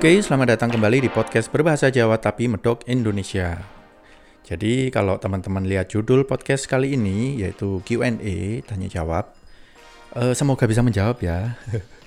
[0.00, 3.60] Oke, selamat datang kembali di podcast berbahasa Jawa tapi medok Indonesia.
[4.40, 9.36] Jadi kalau teman-teman lihat judul podcast kali ini yaitu Q&A, tanya jawab,
[10.16, 11.52] eh, semoga bisa menjawab ya.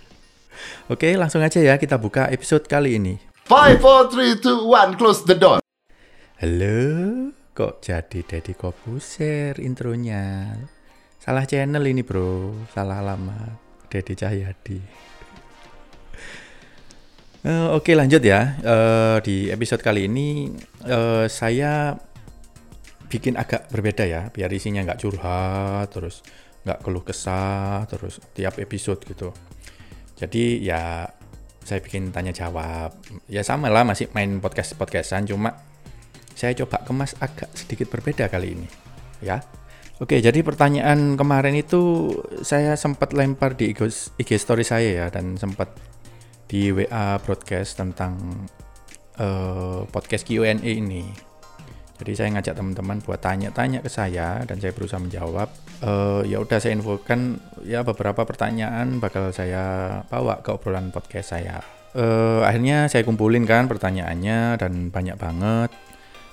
[0.90, 3.22] Oke, langsung aja ya kita buka episode kali ini.
[3.46, 5.62] 5, 4, 3, 2, 1, close the door.
[6.42, 6.82] Halo,
[7.54, 10.50] kok jadi Deddy Kobuser intronya?
[11.22, 13.86] Salah channel ini bro, salah alamat.
[13.86, 15.13] Deddy Cahyadi.
[17.44, 18.56] Eh, Oke lanjut ya.
[18.64, 20.48] Eh, di episode kali ini
[20.88, 21.92] eh, saya
[23.12, 26.24] bikin agak berbeda ya, biar isinya nggak curhat, terus
[26.64, 29.36] nggak keluh kesah, terus tiap episode gitu.
[30.16, 31.04] Jadi ya
[31.68, 32.96] saya bikin tanya jawab.
[33.28, 35.60] Ya sama lah masih main podcast podcastan, cuma
[36.40, 38.68] saya coba kemas agak sedikit berbeda kali ini.
[39.20, 39.44] Ya.
[40.00, 45.93] Oke, jadi pertanyaan kemarin itu saya sempat lempar di IG story saya ya dan sempat
[46.54, 48.14] di WA broadcast tentang
[49.18, 51.10] uh, podcast Q&A ini.
[51.98, 55.50] Jadi saya ngajak teman-teman buat tanya-tanya ke saya dan saya berusaha menjawab.
[55.82, 61.58] Uh, ya udah saya infokan ya beberapa pertanyaan bakal saya bawa ke obrolan podcast saya.
[61.98, 65.74] Uh, akhirnya saya kumpulin kan pertanyaannya dan banyak banget.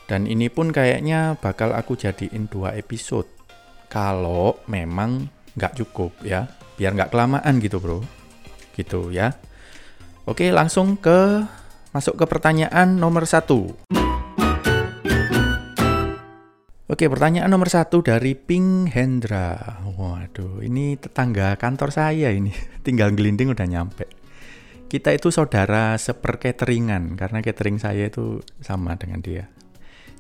[0.05, 3.31] Dan ini pun kayaknya bakal aku jadiin dua episode.
[3.89, 6.45] Kalau memang nggak cukup ya,
[6.77, 8.05] biar nggak kelamaan gitu bro.
[8.77, 9.33] Gitu ya.
[10.29, 11.49] Oke, langsung ke
[11.97, 13.73] masuk ke pertanyaan nomor satu.
[16.91, 19.81] Oke, pertanyaan nomor satu dari Ping Hendra.
[19.97, 22.53] Waduh, ini tetangga kantor saya ini.
[22.87, 24.05] Tinggal gelinding udah nyampe.
[24.91, 29.49] Kita itu saudara sepercateringan karena catering saya itu sama dengan dia.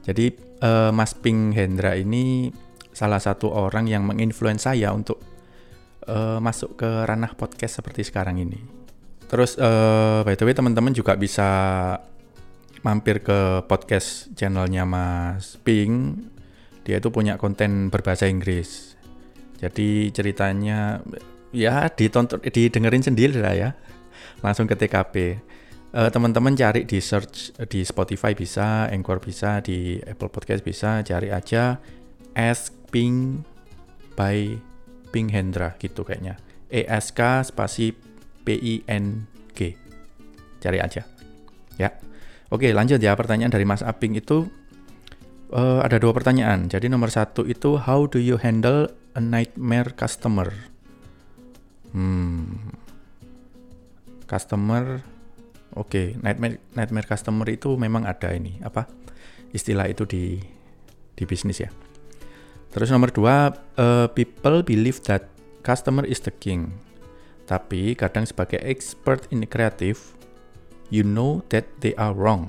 [0.00, 0.32] Jadi
[0.64, 2.48] eh, Mas Ping Hendra ini
[2.94, 5.20] salah satu orang yang menginfluence saya untuk
[6.08, 8.79] eh, masuk ke ranah podcast seperti sekarang ini.
[9.30, 11.46] Terus uh, by the way teman-teman juga bisa
[12.82, 16.18] mampir ke podcast channelnya Mas Ping.
[16.82, 18.98] Dia itu punya konten berbahasa Inggris.
[19.62, 20.98] Jadi ceritanya
[21.54, 23.70] ya ditonton didengerin sendiri lah ya.
[24.42, 25.38] Langsung ke TKP.
[25.90, 31.34] Uh, teman-teman cari di search di Spotify bisa, Anchor bisa, di Apple Podcast bisa, cari
[31.34, 31.82] aja
[32.34, 33.42] Ask Ping
[34.14, 34.54] by
[35.10, 36.38] Ping Hendra gitu kayaknya.
[36.70, 38.09] ESK spasi
[38.46, 39.58] P-I-N-G.
[40.60, 41.02] Cari aja.
[41.76, 41.90] Ya.
[42.50, 43.16] Oke, lanjut ya.
[43.16, 44.48] Pertanyaan dari Mas Aping itu
[45.54, 46.68] uh, ada dua pertanyaan.
[46.68, 50.50] Jadi nomor satu itu how do you handle a nightmare customer?
[51.90, 52.74] Hmm.
[54.30, 55.02] Customer
[55.78, 56.06] Oke, okay.
[56.18, 58.90] nightmare nightmare customer itu memang ada ini apa
[59.54, 60.42] istilah itu di
[61.14, 61.70] di bisnis ya.
[62.74, 65.30] Terus nomor dua, uh, people believe that
[65.62, 66.74] customer is the king.
[67.50, 70.14] Tapi kadang sebagai expert in kreatif,
[70.86, 72.46] you know that they are wrong.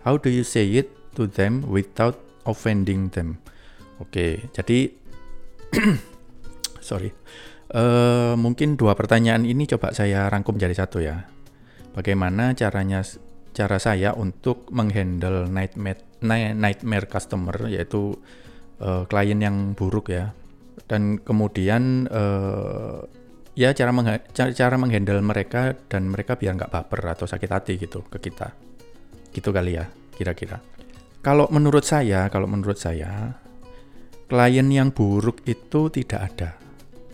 [0.00, 0.88] How do you say it
[1.20, 2.16] to them without
[2.48, 3.36] offending them?
[4.00, 4.96] Oke, okay, jadi
[6.88, 7.12] sorry.
[7.68, 11.28] Uh, mungkin dua pertanyaan ini coba saya rangkum jadi satu ya.
[11.92, 13.04] Bagaimana caranya
[13.52, 16.00] cara saya untuk menghandle nightmare
[16.56, 18.16] nightmare customer yaitu
[18.80, 20.32] uh, klien yang buruk ya.
[20.88, 23.04] Dan kemudian uh,
[23.58, 28.06] ya cara meng cara menghandle mereka dan mereka biar nggak baper atau sakit hati gitu
[28.06, 28.54] ke kita.
[29.34, 30.62] Gitu kali ya kira-kira.
[31.18, 33.34] Kalau menurut saya kalau menurut saya
[34.30, 36.50] klien yang buruk itu tidak ada.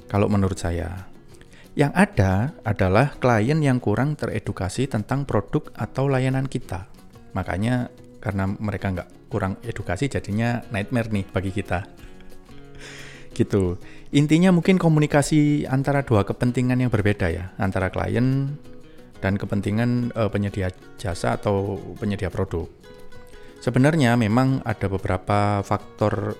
[0.05, 1.09] Kalau menurut saya
[1.73, 6.85] yang ada adalah klien yang kurang teredukasi tentang produk atau layanan kita.
[7.33, 7.89] Makanya
[8.21, 11.89] karena mereka nggak kurang edukasi jadinya nightmare nih bagi kita
[13.35, 13.77] gitu.
[14.15, 18.55] Intinya mungkin komunikasi antara dua kepentingan yang berbeda ya, antara klien
[19.19, 22.71] dan kepentingan uh, penyedia jasa atau penyedia produk.
[23.59, 26.37] Sebenarnya memang ada beberapa faktor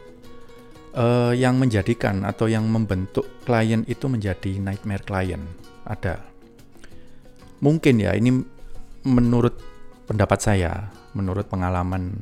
[0.95, 5.43] uh, yang menjadikan atau yang membentuk klien itu menjadi nightmare klien.
[5.89, 6.21] Ada.
[7.65, 8.45] Mungkin ya ini
[9.09, 9.57] menurut
[10.05, 12.13] pendapat saya, menurut pengalaman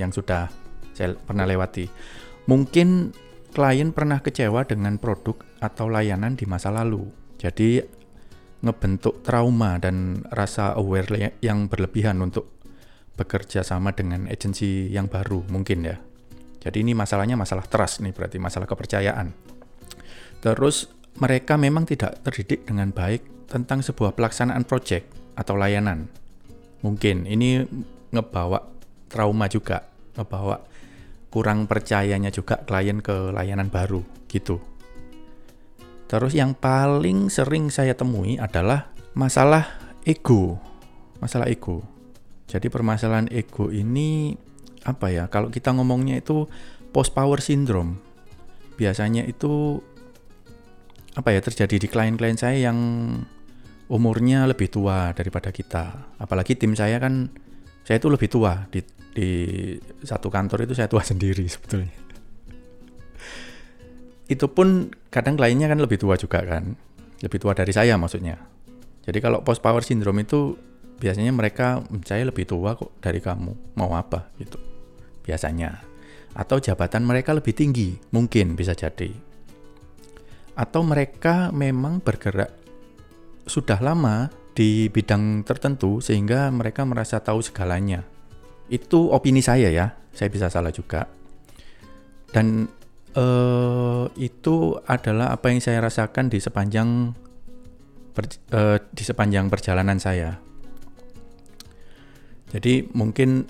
[0.00, 0.48] yang sudah
[0.96, 1.84] saya pernah lewati.
[2.48, 3.12] Mungkin
[3.58, 7.10] klien pernah kecewa dengan produk atau layanan di masa lalu.
[7.42, 7.82] Jadi
[8.62, 12.54] ngebentuk trauma dan rasa aware yang berlebihan untuk
[13.18, 15.98] bekerja sama dengan agensi yang baru mungkin ya.
[16.62, 19.34] Jadi ini masalahnya masalah trust nih berarti masalah kepercayaan.
[20.38, 20.86] Terus
[21.18, 26.06] mereka memang tidak terdidik dengan baik tentang sebuah pelaksanaan project atau layanan.
[26.86, 27.66] Mungkin ini
[28.14, 28.62] ngebawa
[29.10, 29.82] trauma juga,
[30.14, 30.62] ngebawa
[31.28, 34.60] kurang percayanya juga klien ke layanan baru gitu.
[36.08, 39.76] Terus yang paling sering saya temui adalah masalah
[40.08, 40.56] ego.
[41.18, 41.82] masalah ego.
[42.46, 44.38] Jadi permasalahan ego ini
[44.86, 45.26] apa ya?
[45.26, 46.46] Kalau kita ngomongnya itu
[46.94, 47.98] post power syndrome.
[48.78, 49.82] Biasanya itu
[51.18, 52.78] apa ya terjadi di klien-klien saya yang
[53.90, 56.14] umurnya lebih tua daripada kita.
[56.22, 57.34] Apalagi tim saya kan
[57.82, 58.78] saya itu lebih tua di
[59.12, 59.30] di
[60.04, 61.94] satu kantor itu saya tua sendiri sebetulnya.
[64.28, 66.76] Itu pun kadang kliennya kan lebih tua juga kan.
[67.24, 68.36] Lebih tua dari saya maksudnya.
[69.08, 70.54] Jadi kalau post power syndrome itu
[70.98, 74.58] biasanya mereka saya lebih tua kok dari kamu mau apa gitu
[75.22, 75.78] biasanya
[76.34, 79.14] atau jabatan mereka lebih tinggi mungkin bisa jadi
[80.58, 82.50] atau mereka memang bergerak
[83.46, 84.26] sudah lama
[84.58, 88.02] di bidang tertentu sehingga mereka merasa tahu segalanya
[88.68, 91.08] itu opini saya ya saya bisa salah juga
[92.32, 92.68] dan
[93.16, 97.12] eh, itu adalah apa yang saya rasakan di sepanjang
[98.12, 100.36] ber, eh, di sepanjang perjalanan saya
[102.48, 103.44] jadi mungkin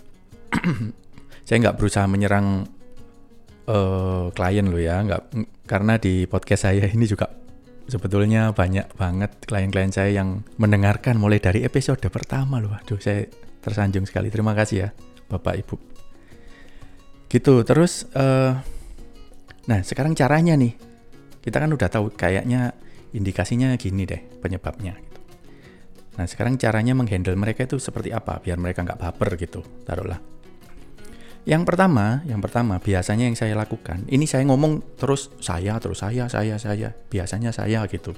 [1.46, 2.66] saya nggak berusaha menyerang
[3.70, 5.22] uh, klien lo ya, nggak
[5.68, 7.30] karena di podcast saya ini juga
[7.88, 12.74] sebetulnya banyak banget klien-klien saya yang mendengarkan mulai dari episode pertama loh.
[12.74, 13.24] Aduh, saya
[13.68, 14.32] tersanjung sekali.
[14.32, 14.88] Terima kasih ya,
[15.28, 15.76] Bapak Ibu.
[17.28, 18.56] Gitu, terus uh,
[19.68, 20.72] nah sekarang caranya nih.
[21.44, 22.72] Kita kan udah tahu kayaknya
[23.12, 24.96] indikasinya gini deh penyebabnya.
[26.18, 30.18] Nah sekarang caranya menghandle mereka itu seperti apa biar mereka nggak baper gitu, taruhlah.
[31.48, 36.28] Yang pertama, yang pertama biasanya yang saya lakukan, ini saya ngomong terus saya, terus saya,
[36.28, 38.12] saya, saya, biasanya saya gitu.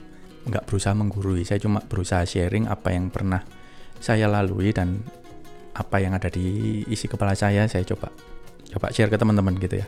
[0.48, 3.44] Nggak berusaha menggurui, saya cuma berusaha sharing apa yang pernah
[4.00, 5.04] saya lalui dan
[5.80, 8.12] apa yang ada di isi kepala saya, saya coba
[8.68, 9.86] coba share ke teman-teman gitu ya.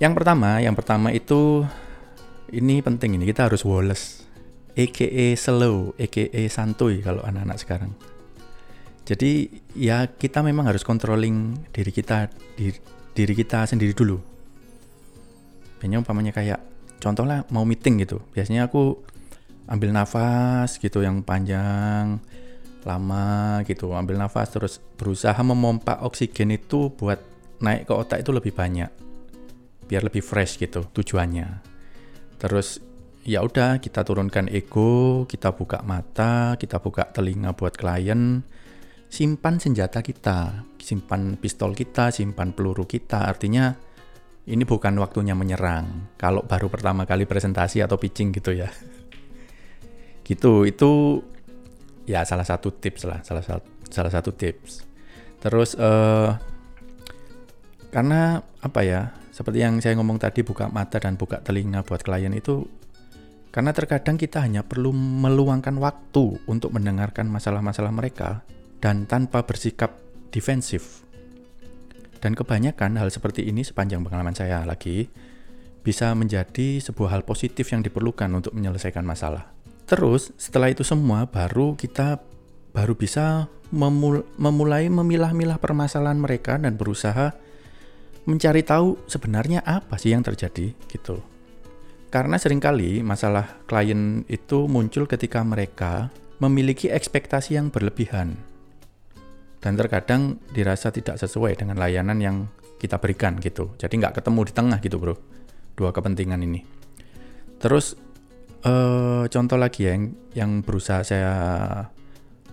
[0.00, 1.68] Yang pertama, yang pertama itu
[2.52, 4.26] ini penting ini kita harus Wallace
[4.76, 7.92] aka slow, aka santuy kalau anak-anak sekarang.
[9.06, 12.28] Jadi ya kita memang harus controlling diri kita
[12.58, 12.76] diri,
[13.16, 14.20] diri kita sendiri dulu.
[15.80, 16.60] Biasanya umpamanya kayak
[17.00, 18.20] contohnya mau meeting gitu.
[18.34, 19.00] Biasanya aku
[19.70, 22.20] ambil nafas gitu yang panjang
[22.86, 27.18] lama gitu ambil nafas terus berusaha memompa oksigen itu buat
[27.58, 28.88] naik ke otak itu lebih banyak
[29.90, 31.60] biar lebih fresh gitu tujuannya
[32.38, 32.86] terus
[33.26, 38.46] ya udah kita turunkan ego, kita buka mata, kita buka telinga buat klien,
[39.10, 43.26] simpan senjata kita, simpan pistol kita, simpan peluru kita.
[43.26, 43.74] Artinya
[44.46, 46.14] ini bukan waktunya menyerang.
[46.14, 48.70] Kalau baru pertama kali presentasi atau pitching gitu ya.
[50.26, 51.22] Gitu, itu
[52.06, 54.86] ya salah satu tips lah, salah satu salah satu tips.
[55.42, 56.32] Terus uh,
[57.90, 59.02] karena apa ya?
[59.36, 62.64] Seperti yang saya ngomong tadi buka mata dan buka telinga buat klien itu
[63.56, 68.44] karena terkadang kita hanya perlu meluangkan waktu untuk mendengarkan masalah-masalah mereka
[68.84, 69.96] dan tanpa bersikap
[70.28, 71.00] defensif.
[72.20, 75.08] Dan kebanyakan hal seperti ini sepanjang pengalaman saya lagi
[75.80, 79.55] bisa menjadi sebuah hal positif yang diperlukan untuk menyelesaikan masalah.
[79.86, 82.18] Terus setelah itu semua baru kita
[82.74, 87.34] baru bisa memul memulai memilah-milah permasalahan mereka dan berusaha
[88.26, 91.22] mencari tahu sebenarnya apa sih yang terjadi gitu.
[92.10, 96.10] Karena sering kali masalah klien itu muncul ketika mereka
[96.42, 98.34] memiliki ekspektasi yang berlebihan
[99.62, 102.36] dan terkadang dirasa tidak sesuai dengan layanan yang
[102.78, 103.74] kita berikan gitu.
[103.78, 105.14] Jadi nggak ketemu di tengah gitu bro,
[105.74, 106.60] dua kepentingan ini.
[107.56, 107.96] Terus
[108.66, 110.04] eh, contoh lagi ya, yang
[110.34, 111.32] yang berusaha saya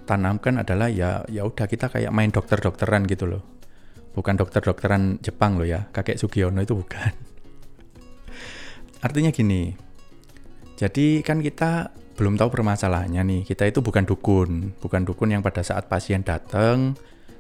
[0.06, 3.44] tanamkan adalah ya ya udah kita kayak main dokter-dokteran gitu loh.
[4.14, 7.12] Bukan dokter-dokteran Jepang loh ya, kakek Sugiono itu bukan.
[9.06, 9.74] Artinya gini,
[10.78, 13.42] jadi kan kita belum tahu permasalahannya nih.
[13.50, 16.94] Kita itu bukan dukun, bukan dukun yang pada saat pasien datang,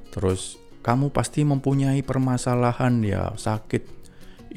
[0.09, 3.83] terus kamu pasti mempunyai permasalahan ya sakit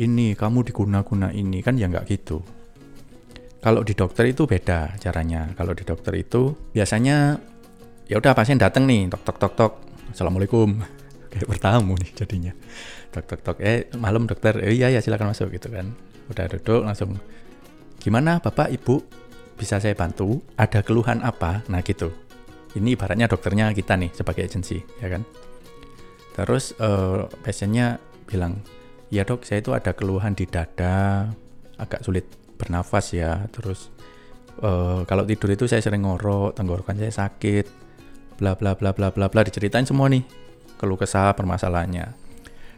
[0.01, 2.56] ini, kamu diguna-guna ini kan ya nggak gitu.
[3.67, 5.51] Kalau di dokter itu beda caranya.
[5.59, 7.35] Kalau di dokter itu biasanya
[8.07, 9.73] ya udah pasien datang nih, tok tok tok tok,
[10.15, 10.79] assalamualaikum,
[11.35, 12.53] kayak bertamu nih jadinya,
[13.11, 15.91] tok tok tok, eh malam dokter, eh, iya ya silakan masuk gitu kan.
[16.31, 17.19] Udah duduk langsung
[17.99, 19.03] gimana bapak ibu?
[19.59, 20.47] Bisa saya bantu?
[20.55, 21.67] Ada keluhan apa?
[21.67, 22.15] Nah gitu.
[22.79, 25.27] Ini ibaratnya dokternya kita nih sebagai agensi ya kan?
[26.39, 27.99] Terus uh, pasiennya
[28.31, 28.63] bilang
[29.11, 31.27] ya dok saya itu ada keluhan di dada
[31.83, 33.93] agak sulit bernafas ya terus
[34.65, 37.69] uh, kalau tidur itu saya sering ngorok tenggorokan saya sakit
[38.41, 40.25] bla bla bla bla bla bla diceritain semua nih
[40.77, 42.27] keluh kesah permasalahannya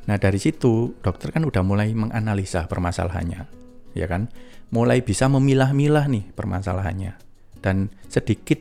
[0.08, 3.44] Nah dari situ dokter kan udah mulai menganalisa permasalahannya,
[3.92, 4.32] ya kan?
[4.72, 7.12] Mulai bisa memilah-milah nih permasalahannya
[7.60, 8.56] dan sedikit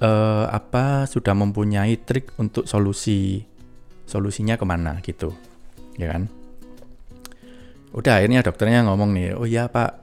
[0.00, 3.44] eh, apa sudah mempunyai trik untuk solusi
[4.08, 5.36] solusinya ke mana gitu,
[6.00, 6.32] ya kan?
[7.92, 10.00] Udah akhirnya dokternya ngomong nih, oh ya pak,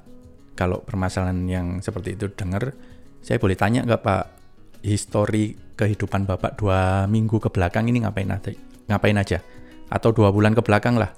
[0.53, 2.77] kalau permasalahan yang seperti itu dengar,
[3.25, 4.24] saya boleh tanya nggak pak,
[4.86, 8.53] histori kehidupan bapak dua minggu ke belakang ini ngapain aja,
[8.93, 9.41] ngapain aja,
[9.89, 11.10] atau dua bulan ke belakang lah,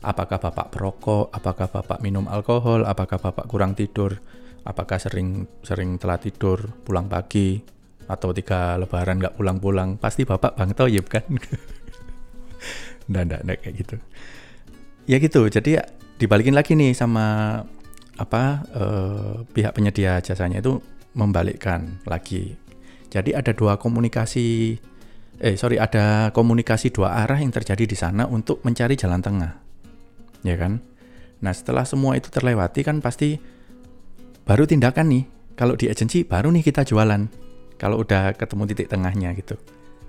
[0.00, 4.16] apakah bapak perokok, apakah bapak minum alkohol, apakah bapak kurang tidur,
[4.64, 7.60] apakah sering sering telat tidur, pulang pagi,
[8.06, 11.26] atau tiga lebaran nggak pulang-pulang, pasti bapak bang ya kan?
[13.10, 13.96] nggak, nggak kayak gitu.
[15.06, 15.86] Ya gitu, jadi
[16.18, 17.62] dibalikin lagi nih sama
[18.18, 20.82] apa eh, pihak penyedia jasanya itu
[21.14, 22.58] membalikkan lagi.
[23.06, 24.74] Jadi ada dua komunikasi,
[25.38, 29.62] eh sorry ada komunikasi dua arah yang terjadi di sana untuk mencari jalan tengah,
[30.42, 30.82] ya kan?
[31.38, 33.38] Nah setelah semua itu terlewati kan pasti
[34.42, 35.24] baru tindakan nih.
[35.56, 37.46] Kalau di agensi baru nih kita jualan.
[37.76, 39.54] Kalau udah ketemu titik tengahnya gitu,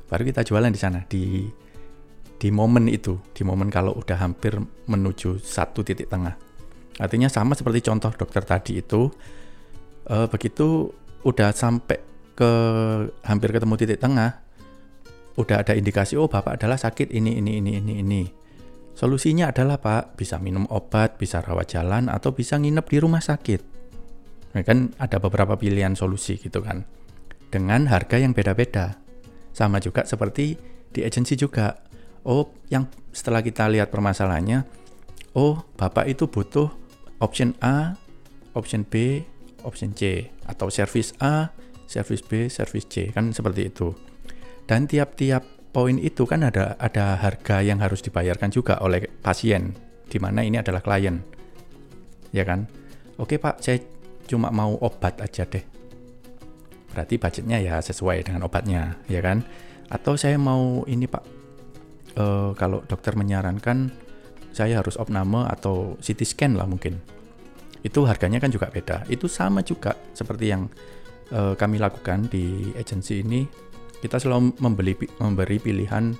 [0.07, 1.43] baru kita jualan di sana di
[2.37, 6.37] di momen itu, di momen kalau udah hampir menuju satu titik tengah.
[6.97, 9.09] Artinya sama seperti contoh dokter tadi itu,
[10.09, 10.89] eh, begitu
[11.25, 11.97] udah sampai
[12.37, 12.51] ke
[13.25, 14.45] hampir ketemu titik tengah,
[15.37, 18.23] udah ada indikasi oh bapak adalah sakit ini ini ini ini ini.
[18.97, 23.61] Solusinya adalah pak bisa minum obat, bisa rawat jalan atau bisa nginep di rumah sakit.
[24.57, 26.81] Nah, kan ada beberapa pilihan solusi gitu kan
[27.53, 28.97] dengan harga yang beda-beda.
[29.53, 30.57] Sama juga seperti
[30.89, 31.86] di agensi juga.
[32.27, 34.67] Oh, yang setelah kita lihat permasalahannya,
[35.31, 36.67] oh, Bapak itu butuh
[37.23, 37.95] option A,
[38.51, 39.23] option B,
[39.63, 41.55] option C atau service A,
[41.87, 43.95] service B, service C kan seperti itu.
[44.67, 49.71] Dan tiap-tiap poin itu kan ada ada harga yang harus dibayarkan juga oleh pasien
[50.11, 51.23] di mana ini adalah klien.
[52.35, 52.67] Ya kan?
[53.15, 53.79] Oke, Pak, saya
[54.27, 55.77] cuma mau obat aja deh
[56.97, 59.45] berarti budgetnya ya sesuai dengan obatnya, ya kan?
[59.93, 61.36] Atau saya mau ini Pak,
[62.17, 63.93] uh, kalau dokter menyarankan
[64.51, 66.97] saya harus opname atau CT scan lah mungkin.
[67.85, 69.05] Itu harganya kan juga beda.
[69.05, 70.65] Itu sama juga seperti yang
[71.29, 73.45] uh, kami lakukan di agensi ini.
[74.01, 76.13] Kita selalu membeli memberi pilihan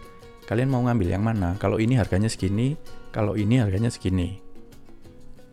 [0.46, 1.58] kalian mau ngambil yang mana.
[1.58, 2.78] Kalau ini harganya segini,
[3.10, 4.38] kalau ini harganya segini.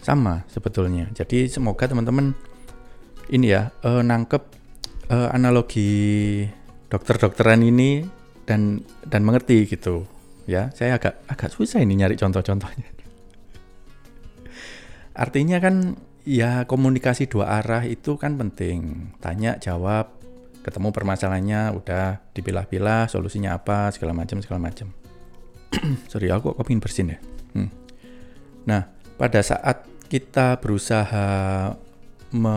[0.05, 1.09] Sama sebetulnya.
[1.17, 2.37] Jadi semoga teman-teman
[3.33, 4.43] ini ya uh, nangkep
[5.09, 6.45] uh, analogi
[6.93, 8.05] dokter-dokteran ini
[8.45, 10.05] dan dan mengerti gitu
[10.45, 12.89] ya saya agak agak susah ini nyari contoh-contohnya
[15.15, 15.97] artinya kan
[16.27, 20.11] ya komunikasi dua arah itu kan penting tanya jawab
[20.65, 24.91] ketemu permasalahannya udah dipilah-pilah solusinya apa segala macam segala macam
[26.11, 27.19] sorry aku kok pengen bersin ya
[27.57, 27.71] hmm.
[28.65, 31.27] nah pada saat kita berusaha
[32.35, 32.57] me,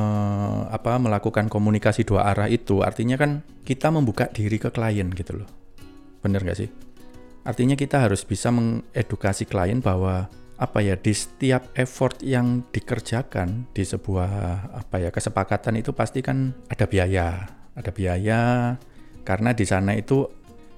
[0.74, 5.50] apa, melakukan komunikasi dua arah itu artinya kan kita membuka diri ke klien gitu loh.
[6.26, 6.70] Bener gak sih?
[7.48, 10.28] Artinya kita harus bisa mengedukasi klien bahwa
[10.60, 14.30] apa ya di setiap effort yang dikerjakan di sebuah
[14.76, 18.42] apa ya kesepakatan itu pasti kan ada biaya, ada biaya
[19.24, 20.28] karena di sana itu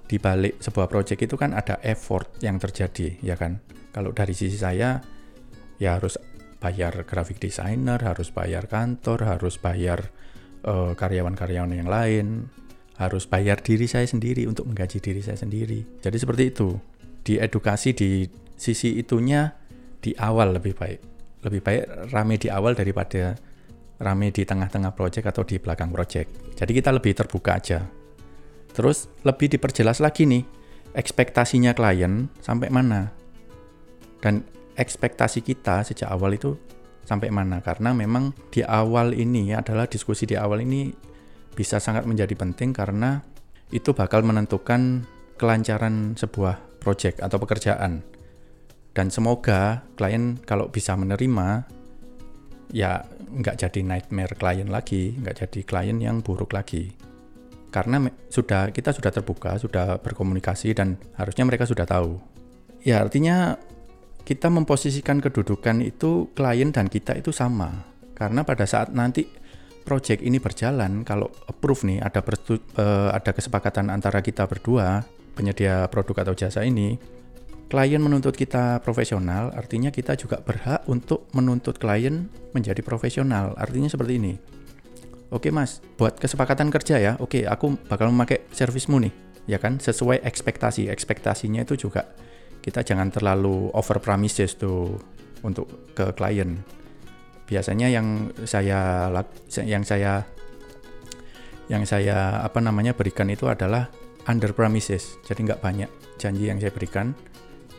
[0.05, 3.65] di balik sebuah project itu kan ada effort yang terjadi ya kan.
[3.89, 5.01] Kalau dari sisi saya
[5.81, 6.21] ya harus
[6.61, 10.11] bayar graphic designer, harus bayar kantor, harus bayar
[10.61, 12.27] karyawan eh, karyawan-karyawan yang lain,
[12.99, 16.03] harus bayar diri saya sendiri untuk menggaji diri saya sendiri.
[16.03, 16.75] Jadi seperti itu.
[17.23, 18.27] Di edukasi di
[18.59, 19.55] sisi itunya
[20.03, 20.99] di awal lebih baik.
[21.47, 23.39] Lebih baik rame di awal daripada
[24.03, 26.59] rame di tengah-tengah project atau di belakang project.
[26.59, 27.87] Jadi kita lebih terbuka aja.
[28.75, 30.43] Terus lebih diperjelas lagi nih,
[30.91, 33.15] ekspektasinya klien sampai mana.
[34.19, 34.43] Dan
[34.75, 36.59] ekspektasi kita sejak awal itu
[37.07, 40.93] sampai mana karena memang di awal ini adalah diskusi di awal ini
[41.59, 43.19] bisa sangat menjadi penting karena
[43.75, 45.03] itu bakal menentukan
[45.35, 47.99] kelancaran sebuah project atau pekerjaan.
[48.95, 51.67] Dan semoga klien kalau bisa menerima
[52.71, 56.95] ya nggak jadi nightmare klien lagi nggak jadi klien yang buruk lagi.
[57.75, 62.23] Karena sudah kita sudah terbuka sudah berkomunikasi dan harusnya mereka sudah tahu.
[62.87, 63.59] Ya artinya
[64.23, 67.83] kita memposisikan kedudukan itu klien dan kita itu sama.
[68.15, 69.27] Karena pada saat nanti
[69.83, 76.27] project ini berjalan, kalau approve nih ada uh, ada kesepakatan antara kita berdua penyedia produk
[76.27, 76.99] atau jasa ini,
[77.69, 83.53] klien menuntut kita profesional, artinya kita juga berhak untuk menuntut klien menjadi profesional.
[83.55, 84.33] Artinya seperti ini.
[85.29, 87.13] Oke mas, buat kesepakatan kerja ya.
[87.21, 89.13] Oke, aku bakal memakai servismu nih,
[89.45, 89.77] ya kan?
[89.77, 90.89] Sesuai ekspektasi.
[90.89, 92.09] Ekspektasinya itu juga
[92.65, 94.97] kita jangan terlalu over promises tuh
[95.45, 96.57] untuk ke klien.
[97.49, 99.09] Biasanya yang saya
[99.57, 100.21] yang saya
[101.65, 103.89] yang saya apa namanya berikan itu adalah
[104.29, 105.17] under promises.
[105.25, 105.89] Jadi nggak banyak
[106.21, 107.17] janji yang saya berikan.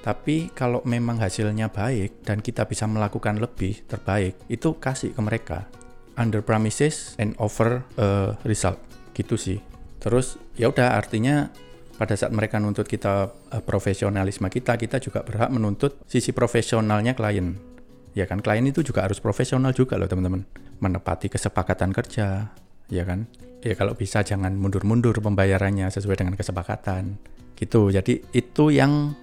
[0.00, 5.70] Tapi kalau memang hasilnya baik dan kita bisa melakukan lebih terbaik, itu kasih ke mereka.
[6.18, 8.80] Under promises and over a result.
[9.14, 9.58] Gitu sih.
[10.00, 11.52] Terus ya udah artinya
[12.00, 17.69] pada saat mereka nuntut kita uh, profesionalisme kita, kita juga berhak menuntut sisi profesionalnya klien.
[18.16, 20.42] Ya kan, klien itu juga harus profesional juga loh teman-teman.
[20.82, 22.50] Menepati kesepakatan kerja,
[22.90, 23.30] ya kan.
[23.60, 27.20] Ya kalau bisa jangan mundur-mundur pembayarannya sesuai dengan kesepakatan.
[27.54, 27.92] Gitu.
[27.92, 29.14] Jadi itu yang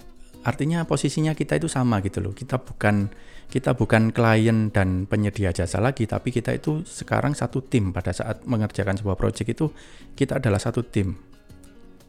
[0.46, 2.32] artinya posisinya kita itu sama gitu loh.
[2.38, 3.10] Kita bukan
[3.48, 8.44] kita bukan klien dan penyedia jasa lagi, tapi kita itu sekarang satu tim pada saat
[8.44, 9.72] mengerjakan sebuah proyek itu
[10.20, 11.15] kita adalah satu tim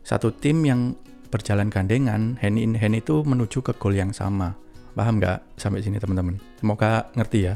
[0.09, 0.97] satu tim yang
[1.29, 4.57] berjalan gandengan, hand in hand itu menuju ke goal yang sama.
[4.99, 6.43] Paham nggak sampai sini teman-teman?
[6.59, 7.55] Semoga ngerti ya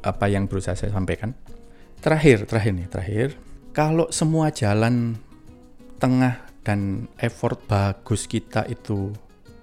[0.00, 1.36] apa yang berusaha saya sampaikan.
[2.00, 3.28] Terakhir, terakhir nih, terakhir.
[3.76, 5.20] Kalau semua jalan
[6.00, 9.12] tengah dan effort bagus kita itu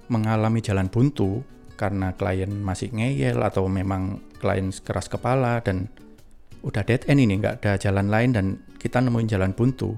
[0.05, 1.41] mengalami jalan buntu
[1.73, 5.89] karena klien masih ngeyel atau memang klien keras kepala dan
[6.61, 8.45] udah dead end ini nggak ada jalan lain dan
[8.77, 9.97] kita nemuin jalan buntu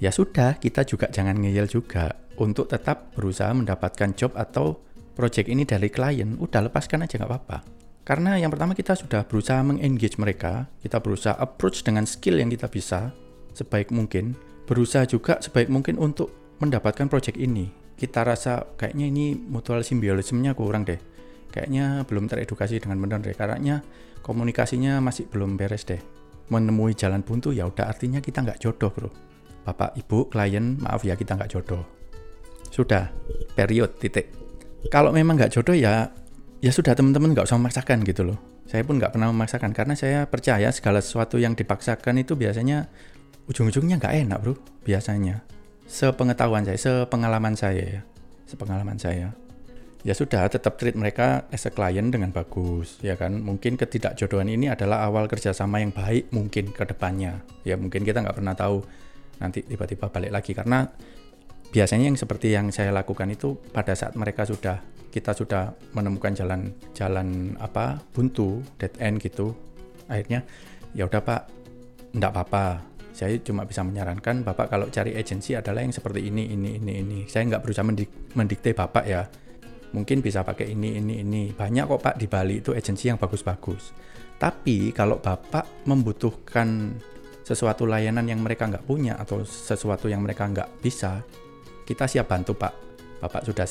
[0.00, 4.80] ya sudah kita juga jangan ngeyel juga untuk tetap berusaha mendapatkan job atau
[5.20, 7.58] project ini dari klien udah lepaskan aja nggak apa-apa.
[8.08, 12.72] Karena yang pertama kita sudah berusaha mengengage mereka kita berusaha approach dengan skill yang kita
[12.72, 13.12] bisa
[13.52, 14.32] sebaik mungkin
[14.64, 17.68] berusaha juga sebaik mungkin untuk mendapatkan project ini.
[18.00, 20.96] Kita rasa kayaknya ini mutual symbiotismnya kurang deh.
[21.52, 23.36] Kayaknya belum teredukasi dengan benar deh.
[23.36, 23.84] Karena
[24.24, 26.00] komunikasinya masih belum beres deh.
[26.48, 29.10] Menemui jalan buntu ya udah artinya kita nggak jodoh bro.
[29.60, 31.84] Bapak, Ibu, klien, maaf ya kita nggak jodoh.
[32.72, 33.12] Sudah,
[33.52, 34.39] period, titik.
[34.88, 36.08] Kalau memang nggak jodoh ya,
[36.64, 38.38] ya sudah teman-teman nggak usah memaksakan gitu loh.
[38.64, 42.88] Saya pun nggak pernah memaksakan karena saya percaya segala sesuatu yang dipaksakan itu biasanya
[43.50, 44.54] ujung-ujungnya nggak enak bro,
[44.86, 45.44] biasanya.
[45.90, 48.02] Sepengetahuan saya, sepengalaman saya ya,
[48.46, 49.34] sepengalaman saya.
[50.00, 53.36] Ya sudah, tetap treat mereka as a client dengan bagus, ya kan?
[53.36, 57.44] Mungkin ketidakjodohan ini adalah awal kerjasama yang baik mungkin ke depannya.
[57.68, 58.80] Ya mungkin kita nggak pernah tahu
[59.42, 60.88] nanti tiba-tiba balik lagi karena
[61.70, 66.70] biasanya yang seperti yang saya lakukan itu pada saat mereka sudah kita sudah menemukan jalan
[66.94, 69.54] jalan apa buntu dead end gitu
[70.06, 70.46] akhirnya
[70.94, 71.42] ya udah pak
[72.14, 72.66] enggak apa-apa.
[73.10, 77.18] Saya cuma bisa menyarankan bapak kalau cari agensi adalah yang seperti ini ini ini ini.
[77.26, 79.26] Saya nggak berusaha mendik mendikte bapak ya.
[79.90, 81.42] Mungkin bisa pakai ini ini ini.
[81.50, 83.92] Banyak kok pak di Bali itu agensi yang bagus-bagus.
[84.40, 86.96] Tapi kalau bapak membutuhkan
[87.44, 91.20] sesuatu layanan yang mereka nggak punya atau sesuatu yang mereka nggak bisa,
[91.90, 92.72] kita siap bantu Pak.
[93.18, 93.66] Bapak sudah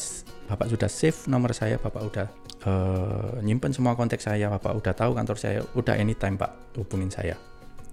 [0.52, 2.28] Bapak sudah save nomor saya, Bapak udah
[2.68, 7.40] uh, nyimpen semua kontak saya, Bapak udah tahu kantor saya, udah anytime Pak hubungin saya.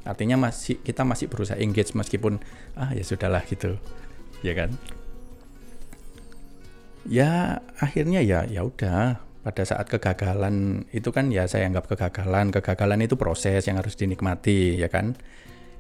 [0.03, 2.43] Artinya masih kita masih berusaha engage meskipun
[2.75, 3.79] ah ya sudahlah gitu,
[4.43, 4.75] ya kan?
[7.07, 12.99] Ya akhirnya ya ya udah pada saat kegagalan itu kan ya saya anggap kegagalan kegagalan
[13.07, 15.15] itu proses yang harus dinikmati ya kan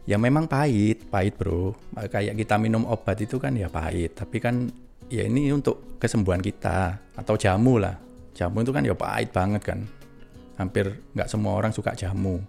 [0.06, 1.74] ya memang pahit, pahit bro.
[2.08, 4.70] Kayak kita minum obat itu kan ya pahit, tapi kan
[5.10, 7.98] ya ini untuk kesembuhan kita atau jamu lah.
[8.32, 9.82] Jamu itu kan ya pahit banget kan.
[10.56, 12.40] Hampir nggak semua orang suka jamu.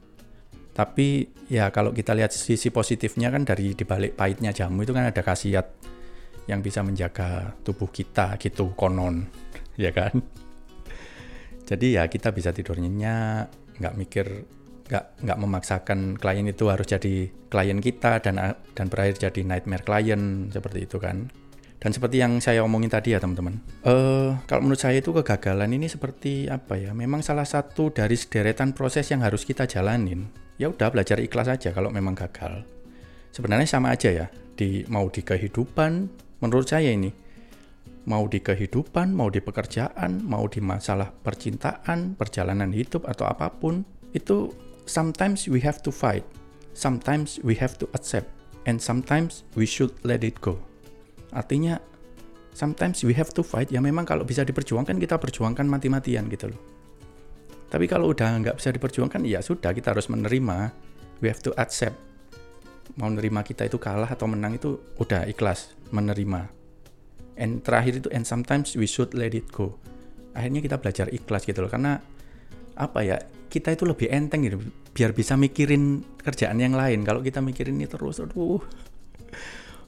[0.78, 5.22] Tapi ya kalau kita lihat sisi positifnya kan dari dibalik pahitnya jamu itu kan ada
[5.26, 5.66] khasiat
[6.46, 9.26] yang bisa menjaga tubuh kita gitu konon,
[9.76, 10.14] ya kan?
[11.68, 14.26] Jadi ya kita bisa tidur nyenyak, nggak mikir
[14.88, 20.48] nggak nggak memaksakan klien itu harus jadi klien kita dan dan berakhir jadi nightmare klien
[20.52, 21.28] seperti itu kan.
[21.78, 23.62] Dan seperti yang saya omongin tadi ya teman-teman.
[23.86, 26.90] Uh, kalau menurut saya itu kegagalan ini seperti apa ya?
[26.98, 30.26] Memang salah satu dari sederetan proses yang harus kita jalanin.
[30.58, 32.66] Ya udah belajar ikhlas aja kalau memang gagal.
[33.30, 34.26] Sebenarnya sama aja ya
[34.58, 36.10] di mau di kehidupan
[36.42, 37.14] menurut saya ini.
[38.10, 43.86] Mau di kehidupan mau di pekerjaan mau di masalah percintaan perjalanan hidup atau apa pun
[44.18, 44.50] itu
[44.88, 46.24] sometimes we have to fight,
[46.74, 48.32] sometimes we have to accept,
[48.66, 50.58] and sometimes we should let it go.
[51.36, 51.78] Artinya,
[52.56, 56.62] sometimes we have to fight, ya memang kalau bisa diperjuangkan, kita perjuangkan mati-matian gitu loh.
[57.68, 60.72] Tapi kalau udah nggak bisa diperjuangkan, ya sudah, kita harus menerima,
[61.20, 62.00] we have to accept.
[62.96, 66.50] Mau nerima kita itu kalah atau menang itu udah ikhlas, menerima.
[67.38, 69.78] And terakhir itu, and sometimes we should let it go.
[70.34, 72.02] Akhirnya kita belajar ikhlas gitu loh, karena
[72.78, 74.62] apa ya kita itu lebih enteng gitu
[74.94, 77.06] biar bisa mikirin kerjaan yang lain.
[77.06, 78.62] Kalau kita mikirin ini terus aduh.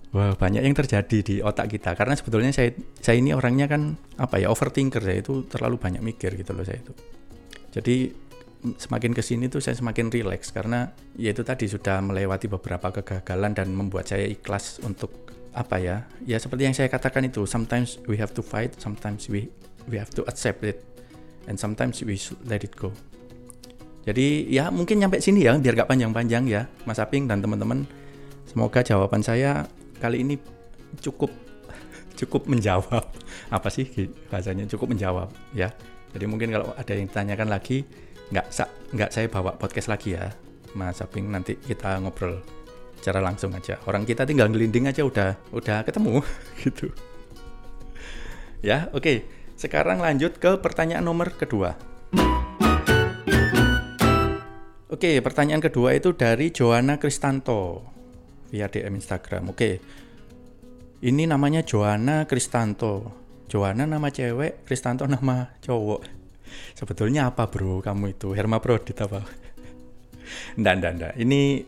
[0.09, 1.93] Wah banyak yang terjadi di otak kita.
[1.93, 5.01] Karena sebetulnya saya saya ini orangnya kan apa ya overthinker.
[5.01, 6.93] Saya itu terlalu banyak mikir gitu loh saya itu.
[7.69, 7.95] Jadi
[8.59, 13.55] semakin ke sini tuh saya semakin rileks karena ya itu tadi sudah melewati beberapa kegagalan
[13.55, 18.19] dan membuat saya ikhlas untuk apa ya ya seperti yang saya katakan itu sometimes we
[18.19, 19.47] have to fight sometimes we
[19.87, 20.83] we have to accept it
[21.47, 22.91] and sometimes we should let it go.
[24.09, 27.85] Jadi ya mungkin nyampe sini ya biar gak panjang-panjang ya Mas Aping dan teman-teman.
[28.49, 29.69] Semoga jawaban saya
[30.01, 30.35] kali ini
[31.03, 31.29] cukup
[32.19, 33.05] cukup menjawab.
[33.55, 33.85] Apa sih
[34.33, 34.65] bahasanya?
[34.65, 35.69] Cukup menjawab ya.
[36.09, 37.85] Jadi mungkin kalau ada yang ditanyakan lagi
[38.33, 38.49] nggak
[38.97, 40.33] nggak saya bawa podcast lagi ya
[40.73, 41.29] Mas Aping.
[41.29, 42.41] Nanti kita ngobrol
[42.97, 43.77] secara langsung aja.
[43.85, 46.23] Orang kita tinggal ngelinding aja udah udah ketemu
[46.65, 46.89] gitu.
[48.65, 51.75] Ya oke sekarang lanjut ke pertanyaan nomor kedua
[54.87, 57.83] oke pertanyaan kedua itu dari Joanna Kristanto
[58.47, 59.69] via DM Instagram oke
[61.03, 63.19] ini namanya Joanna Kristanto
[63.51, 66.19] Joanna nama cewek Kristanto nama cowok
[66.73, 68.33] Sebetulnya apa bro kamu itu?
[68.33, 69.25] Hermaprodit apa?
[70.59, 71.13] ndak, ndak, ndak.
[71.17, 71.65] Ini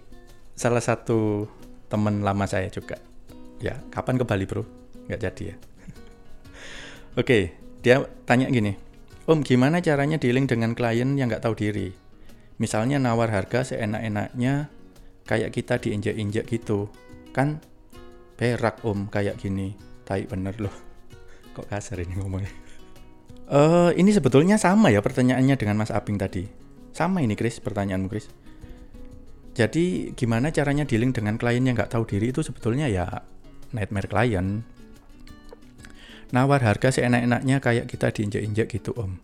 [0.55, 1.45] salah satu
[1.91, 2.97] teman lama saya juga.
[3.61, 4.65] Ya, kapan ke Bali bro?
[5.05, 5.55] Nggak jadi ya.
[7.19, 8.77] Oke, dia tanya gini.
[9.25, 11.93] Om, gimana caranya dealing dengan klien yang nggak tahu diri?
[12.61, 14.69] Misalnya nawar harga seenak-enaknya,
[15.25, 16.89] kayak kita diinjak-injak gitu.
[17.33, 17.61] Kan
[18.37, 19.73] perak om kayak gini.
[20.05, 20.73] Tai bener loh.
[21.57, 22.53] Kok kasar ini ngomongnya?
[23.49, 26.45] Uh, ini sebetulnya sama ya pertanyaannya dengan Mas Aping tadi.
[26.93, 28.29] Sama ini Chris, pertanyaanmu Chris.
[29.51, 33.25] Jadi gimana caranya dealing dengan klien yang nggak tahu diri itu sebetulnya ya
[33.75, 34.63] nightmare klien.
[36.31, 39.19] Nawar harga seenak-enaknya kayak kita diinjak-injak gitu om.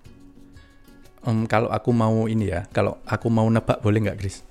[1.23, 4.43] Um, kalau aku mau ini ya, kalau aku mau nebak boleh nggak Chris?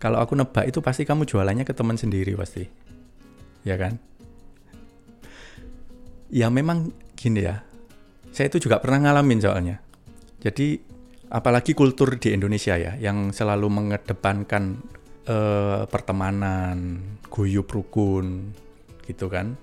[0.00, 2.64] Kalau aku nebak itu pasti kamu jualannya ke teman sendiri pasti.
[3.62, 4.00] Ya kan?
[6.32, 7.60] Ya memang gini ya,
[8.32, 9.76] saya itu juga pernah ngalamin soalnya.
[10.40, 10.80] Jadi
[11.28, 14.80] apalagi kultur di Indonesia ya yang selalu mengedepankan
[15.28, 18.56] uh, pertemanan, guyup rukun
[19.04, 19.54] gitu kan.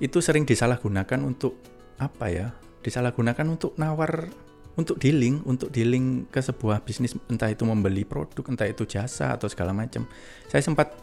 [0.00, 1.60] Itu sering disalahgunakan untuk
[2.00, 2.48] apa ya?
[2.80, 4.26] Disalahgunakan untuk nawar
[4.74, 9.46] untuk dealing, untuk dealing ke sebuah bisnis entah itu membeli produk, entah itu jasa atau
[9.46, 10.08] segala macam.
[10.48, 10.96] Saya sempat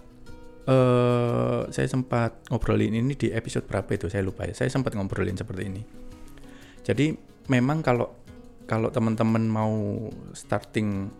[0.66, 4.58] uh, saya sempat ngobrolin ini di episode berapa itu saya lupa ya.
[4.58, 6.08] Saya sempat ngobrolin seperti ini
[6.88, 7.12] jadi
[7.52, 8.16] memang kalau
[8.64, 11.12] kalau teman-teman mau starting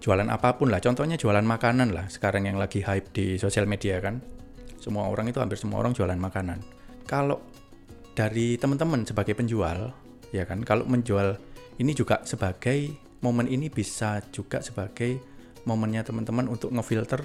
[0.00, 4.00] jualan apa pun lah, contohnya jualan makanan lah, sekarang yang lagi hype di sosial media
[4.00, 4.24] kan,
[4.88, 6.64] semua orang itu hampir semua orang jualan makanan.
[7.04, 7.44] Kalau
[8.16, 9.92] dari teman-teman sebagai penjual,
[10.32, 11.36] ya kan, kalau menjual
[11.76, 15.20] ini juga sebagai momen ini bisa juga sebagai
[15.68, 17.20] momennya teman-teman untuk ngefilter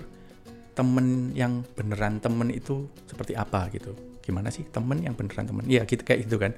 [0.76, 3.96] temen yang beneran temen itu seperti apa gitu.
[4.20, 5.64] Gimana sih temen yang beneran temen?
[5.64, 6.52] Iya gitu kayak gitu kan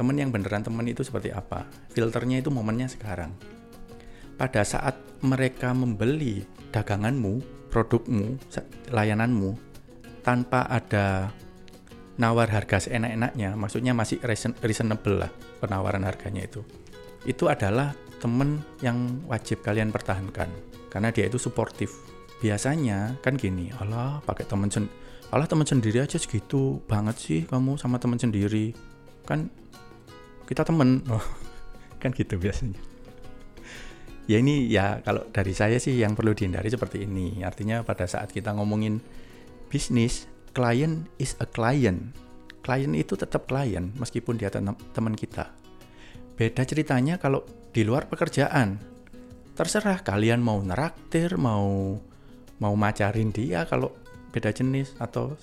[0.00, 3.36] temen yang beneran temen itu seperti apa filternya itu momennya sekarang
[4.40, 6.40] pada saat mereka membeli
[6.72, 8.40] daganganmu produkmu
[8.88, 9.69] layananmu
[10.20, 11.32] tanpa ada
[12.20, 14.20] nawar harga seenak-enaknya maksudnya masih
[14.60, 16.60] reasonable lah penawaran harganya itu.
[17.24, 20.52] Itu adalah temen yang wajib kalian pertahankan
[20.92, 21.96] karena dia itu suportif.
[22.40, 24.88] Biasanya kan gini Allah pakai temen sen
[25.30, 28.76] Allah temen sendiri aja segitu banget sih kamu sama temen sendiri.
[29.24, 29.48] Kan
[30.44, 31.00] kita temen.
[31.14, 31.24] Oh,
[32.00, 32.80] kan gitu biasanya.
[34.24, 37.44] Ya ini ya kalau dari saya sih yang perlu dihindari seperti ini.
[37.44, 39.04] Artinya pada saat kita ngomongin
[39.70, 42.12] bisnis klien is a client.
[42.60, 45.54] Klien itu tetap klien meskipun dia teman kita.
[46.34, 48.82] Beda ceritanya kalau di luar pekerjaan.
[49.54, 51.96] Terserah kalian mau neraktir mau
[52.60, 53.92] mau macarin dia kalau
[54.34, 55.36] beda jenis atau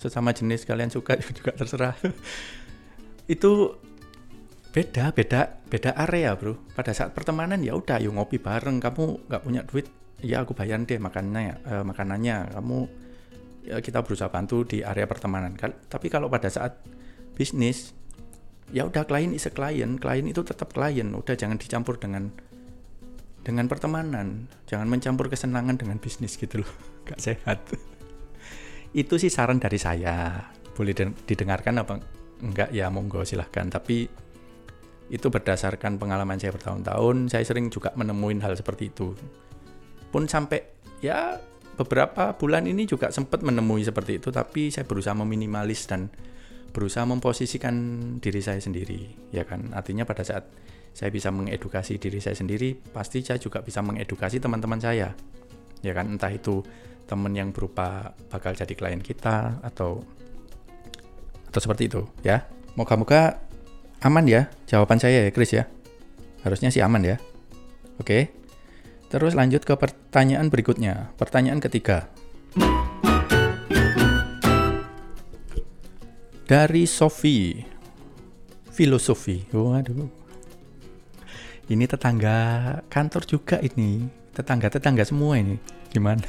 [0.00, 1.96] sesama jenis kalian suka juga terserah.
[3.26, 3.80] Itu
[4.70, 6.56] beda beda beda area bro.
[6.72, 8.80] Pada saat pertemanan ya udah yuk ngopi bareng.
[8.80, 9.88] Kamu nggak punya duit
[10.24, 12.52] ya aku bayar deh makannya uh, makanannya.
[12.52, 13.03] Kamu
[13.64, 15.56] kita berusaha bantu di area pertemanan.
[15.60, 16.80] Tapi kalau pada saat
[17.34, 17.96] bisnis
[18.72, 21.08] ya udah klien is a klien klien itu tetap klien.
[21.12, 22.28] Udah jangan dicampur dengan
[23.44, 24.48] dengan pertemanan.
[24.68, 26.72] Jangan mencampur kesenangan dengan bisnis gitu loh.
[27.08, 27.60] Gak sehat.
[28.96, 30.48] Itu sih saran dari saya.
[30.72, 30.96] Boleh
[31.28, 32.00] didengarkan apa
[32.40, 32.72] enggak?
[32.72, 33.68] Ya monggo silahkan.
[33.68, 34.24] Tapi
[35.12, 39.12] itu berdasarkan pengalaman saya bertahun-tahun saya sering juga menemuin hal seperti itu.
[40.08, 40.64] Pun sampai
[41.04, 41.36] ya
[41.74, 46.10] beberapa bulan ini juga sempat menemui seperti itu tapi saya berusaha meminimalis dan
[46.74, 47.74] berusaha memposisikan
[48.18, 50.46] diri saya sendiri ya kan artinya pada saat
[50.94, 55.14] saya bisa mengedukasi diri saya sendiri pasti saya juga bisa mengedukasi teman-teman saya
[55.82, 56.62] ya kan entah itu
[57.04, 60.02] teman yang berupa bakal jadi klien kita atau
[61.50, 63.44] atau seperti itu ya moga-moga
[64.04, 65.64] Aman ya jawaban saya ya Chris ya?
[66.44, 67.16] Harusnya sih aman ya.
[67.96, 68.36] Oke.
[69.14, 71.14] Terus lanjut ke pertanyaan berikutnya.
[71.14, 72.10] Pertanyaan ketiga.
[76.50, 77.62] Dari Sofi.
[78.74, 79.46] Filosofi.
[79.54, 80.10] Waduh.
[81.70, 82.38] Ini tetangga
[82.90, 84.02] kantor juga ini.
[84.34, 85.62] Tetangga-tetangga semua ini.
[85.94, 86.26] Gimana?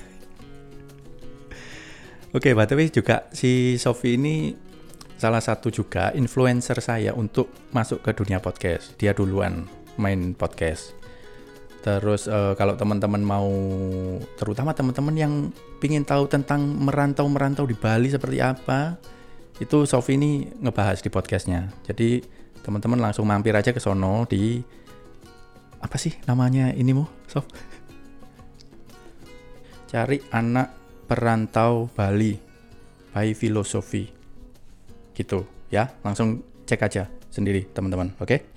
[2.38, 4.54] Oke, by the way juga si Sofi ini
[5.18, 8.94] salah satu juga influencer saya untuk masuk ke dunia podcast.
[9.02, 9.66] Dia duluan
[9.98, 11.05] main podcast.
[11.86, 13.46] Terus uh, kalau teman-teman mau,
[14.42, 15.34] terutama teman-teman yang
[15.86, 18.98] ingin tahu tentang merantau-merantau di Bali seperti apa,
[19.62, 21.70] itu Sofi ini ngebahas di podcastnya.
[21.86, 22.26] Jadi
[22.66, 24.58] teman-teman langsung mampir aja ke sono di
[25.78, 27.46] apa sih namanya ini mu, Sof?
[29.86, 30.74] Cari anak
[31.06, 32.34] perantau Bali
[33.14, 34.10] by filosofi
[35.16, 38.55] gitu ya langsung cek aja sendiri teman-teman oke okay?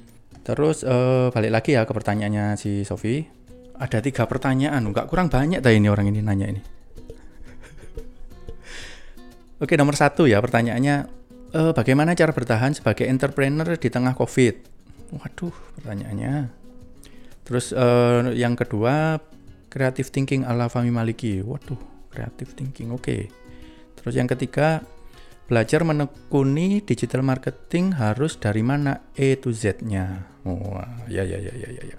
[0.48, 3.20] Terus uh, balik lagi ya ke pertanyaannya si Sofi
[3.76, 6.62] ada tiga pertanyaan nggak kurang banyak tadi ini orang ini nanya ini
[9.62, 10.96] oke nomor satu ya pertanyaannya
[11.52, 14.56] uh, bagaimana cara bertahan sebagai entrepreneur di tengah covid
[15.12, 16.48] waduh pertanyaannya
[17.44, 19.20] terus uh, yang kedua
[19.68, 22.90] creative thinking ala Fami Maliki waduh creative thinking.
[22.90, 23.30] Oke.
[24.00, 24.82] Terus yang ketiga,
[25.46, 30.26] belajar menekuni digital marketing harus dari mana E to Z-nya.
[30.48, 31.96] Wah, ya ya ya ya ya ya.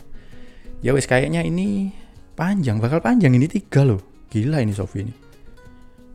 [0.81, 1.93] Ya wes kayaknya ini
[2.33, 4.01] panjang, bakal panjang ini tiga loh.
[4.33, 5.13] Gila ini Sofi ini.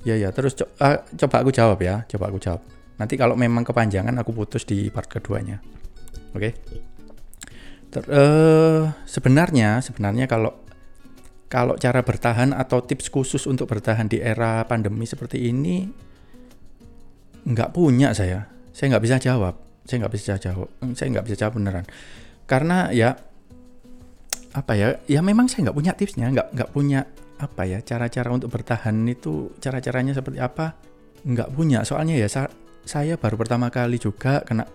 [0.02, 2.60] Ya ya, terus co uh, coba aku jawab ya, coba aku jawab.
[2.98, 5.62] Nanti kalau memang kepanjangan aku putus di part keduanya.
[6.34, 6.50] Oke.
[6.50, 6.52] Okay?
[8.02, 10.50] uh, sebenarnya sebenarnya kalau
[11.46, 15.86] kalau cara bertahan atau tips khusus untuk bertahan di era pandemi seperti ini
[17.44, 19.54] nggak punya saya saya nggak bisa jawab
[19.86, 21.86] saya nggak bisa jawab saya nggak bisa jawab beneran
[22.44, 23.16] karena ya
[24.54, 27.08] apa ya ya memang saya nggak punya tipsnya nggak nggak punya
[27.42, 30.78] apa ya cara-cara untuk bertahan itu cara-caranya seperti apa
[31.26, 32.46] nggak punya soalnya ya sa
[32.84, 34.68] saya baru pertama kali juga kena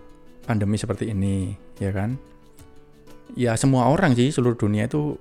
[0.44, 2.20] pandemi seperti ini ya kan
[3.38, 5.16] ya semua orang sih seluruh dunia itu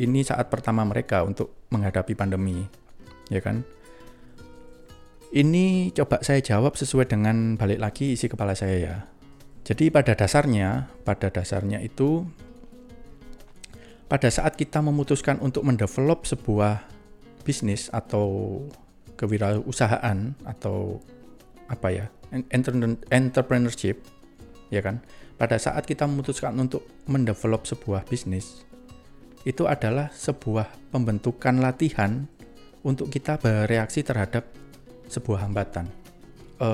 [0.00, 2.64] ini saat pertama mereka untuk menghadapi pandemi,
[3.28, 3.60] ya kan?
[5.30, 8.96] Ini coba saya jawab sesuai dengan balik lagi isi kepala saya ya.
[9.70, 12.26] Jadi pada dasarnya, pada dasarnya itu
[14.10, 16.82] pada saat kita memutuskan untuk mendevelop sebuah
[17.46, 18.58] bisnis atau
[19.14, 20.98] kewirausahaan atau
[21.70, 22.06] apa ya,
[23.14, 24.02] entrepreneurship,
[24.74, 24.98] ya kan?
[25.38, 28.66] Pada saat kita memutuskan untuk mendevelop sebuah bisnis,
[29.46, 32.26] itu adalah sebuah pembentukan latihan
[32.82, 34.50] untuk kita bereaksi terhadap
[35.06, 35.86] sebuah hambatan.
[36.58, 36.68] E,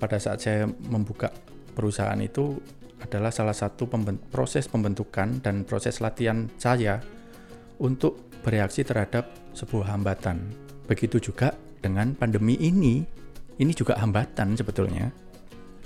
[0.00, 1.28] pada saat saya membuka
[1.72, 2.60] perusahaan itu
[3.02, 3.90] adalah salah satu
[4.30, 7.02] proses pembentukan dan proses latihan saya
[7.82, 10.38] untuk bereaksi terhadap sebuah hambatan.
[10.86, 13.02] Begitu juga dengan pandemi ini,
[13.58, 15.10] ini juga hambatan sebetulnya.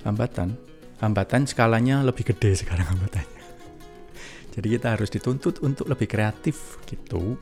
[0.05, 0.55] Hambatan,
[1.01, 3.43] hambatan skalanya lebih gede sekarang hambatannya.
[4.55, 7.41] Jadi kita harus dituntut untuk lebih kreatif gitu.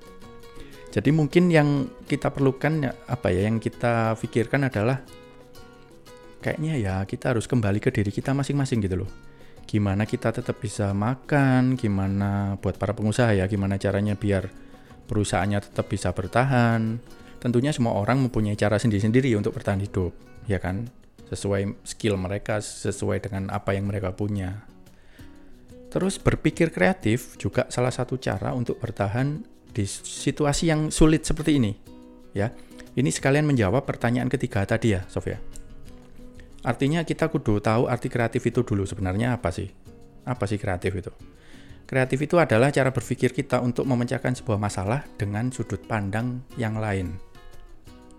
[0.95, 5.03] Jadi mungkin yang kita perlukan ya, apa ya yang kita pikirkan adalah
[6.45, 9.11] kayaknya ya kita harus kembali ke diri kita masing-masing gitu loh.
[9.65, 14.53] Gimana kita tetap bisa makan, gimana buat para pengusaha ya, gimana caranya biar
[15.09, 17.01] perusahaannya tetap bisa bertahan.
[17.41, 20.13] Tentunya semua orang mempunyai cara sendiri-sendiri untuk bertahan hidup,
[20.45, 20.93] ya kan?
[21.33, 24.69] Sesuai skill mereka, sesuai dengan apa yang mereka punya.
[25.89, 29.41] Terus berpikir kreatif juga salah satu cara untuk bertahan
[29.73, 31.73] di situasi yang sulit seperti ini.
[32.37, 32.53] Ya,
[33.01, 35.54] ini sekalian menjawab pertanyaan ketiga tadi ya, Sofia.
[36.65, 39.69] Artinya kita kudu tahu arti kreatif itu dulu sebenarnya apa sih?
[40.25, 41.13] Apa sih kreatif itu?
[41.85, 47.13] Kreatif itu adalah cara berpikir kita untuk memecahkan sebuah masalah dengan sudut pandang yang lain.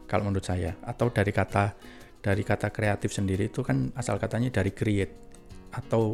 [0.05, 1.73] Kalau menurut saya, atau dari kata
[2.21, 5.13] dari kata kreatif sendiri itu kan asal katanya dari create
[5.73, 6.13] atau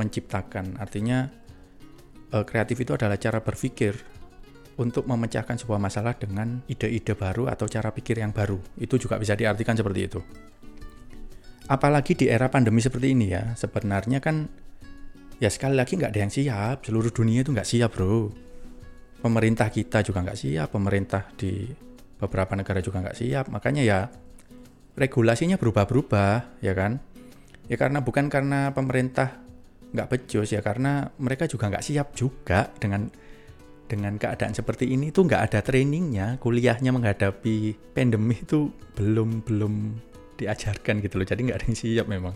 [0.00, 0.80] menciptakan.
[0.80, 1.28] Artinya
[2.32, 3.92] uh, kreatif itu adalah cara berpikir
[4.76, 8.60] untuk memecahkan sebuah masalah dengan ide-ide baru atau cara pikir yang baru.
[8.76, 10.20] Itu juga bisa diartikan seperti itu.
[11.66, 14.46] Apalagi di era pandemi seperti ini ya, sebenarnya kan
[15.42, 16.76] ya sekali lagi nggak ada yang siap.
[16.86, 18.30] Seluruh dunia itu nggak siap bro.
[19.18, 21.66] Pemerintah kita juga nggak siap, pemerintah di
[22.22, 23.44] beberapa negara juga nggak siap.
[23.50, 24.06] Makanya ya
[24.94, 27.02] regulasinya berubah-berubah, ya kan?
[27.66, 29.42] Ya karena bukan karena pemerintah
[29.90, 33.10] nggak becus ya karena mereka juga nggak siap juga dengan
[33.86, 39.74] dengan keadaan seperti ini tuh nggak ada trainingnya kuliahnya menghadapi pandemi itu belum belum
[40.36, 41.26] diajarkan gitu loh.
[41.26, 42.34] Jadi nggak ada yang siap memang.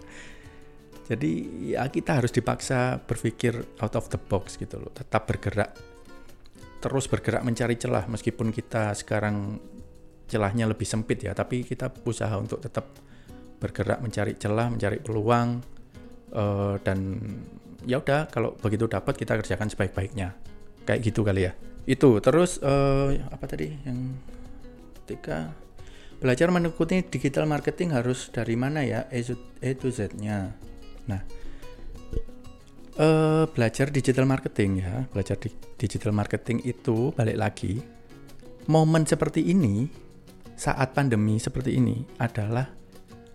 [1.11, 1.31] Jadi
[1.75, 4.95] ya kita harus dipaksa berpikir out of the box gitu loh.
[4.95, 5.75] Tetap bergerak
[6.81, 8.09] terus bergerak mencari celah.
[8.09, 9.61] Meskipun kita sekarang
[10.31, 12.95] celahnya lebih sempit ya, tapi kita berusaha untuk tetap
[13.61, 15.61] bergerak mencari celah, mencari peluang
[16.33, 17.21] uh, dan
[17.85, 20.33] ya udah kalau begitu dapat kita kerjakan sebaik-baiknya.
[20.87, 21.53] Kayak gitu kali ya.
[21.85, 24.15] Itu terus uh, apa tadi yang
[25.03, 25.51] ketika
[26.21, 30.53] belajar menekuni digital marketing harus dari mana ya E to Z-nya.
[31.09, 31.21] Nah,
[33.01, 35.49] uh, belajar digital marketing ya, belajar di
[35.81, 37.81] digital marketing itu balik lagi
[38.69, 39.89] momen seperti ini
[40.55, 42.69] saat pandemi seperti ini adalah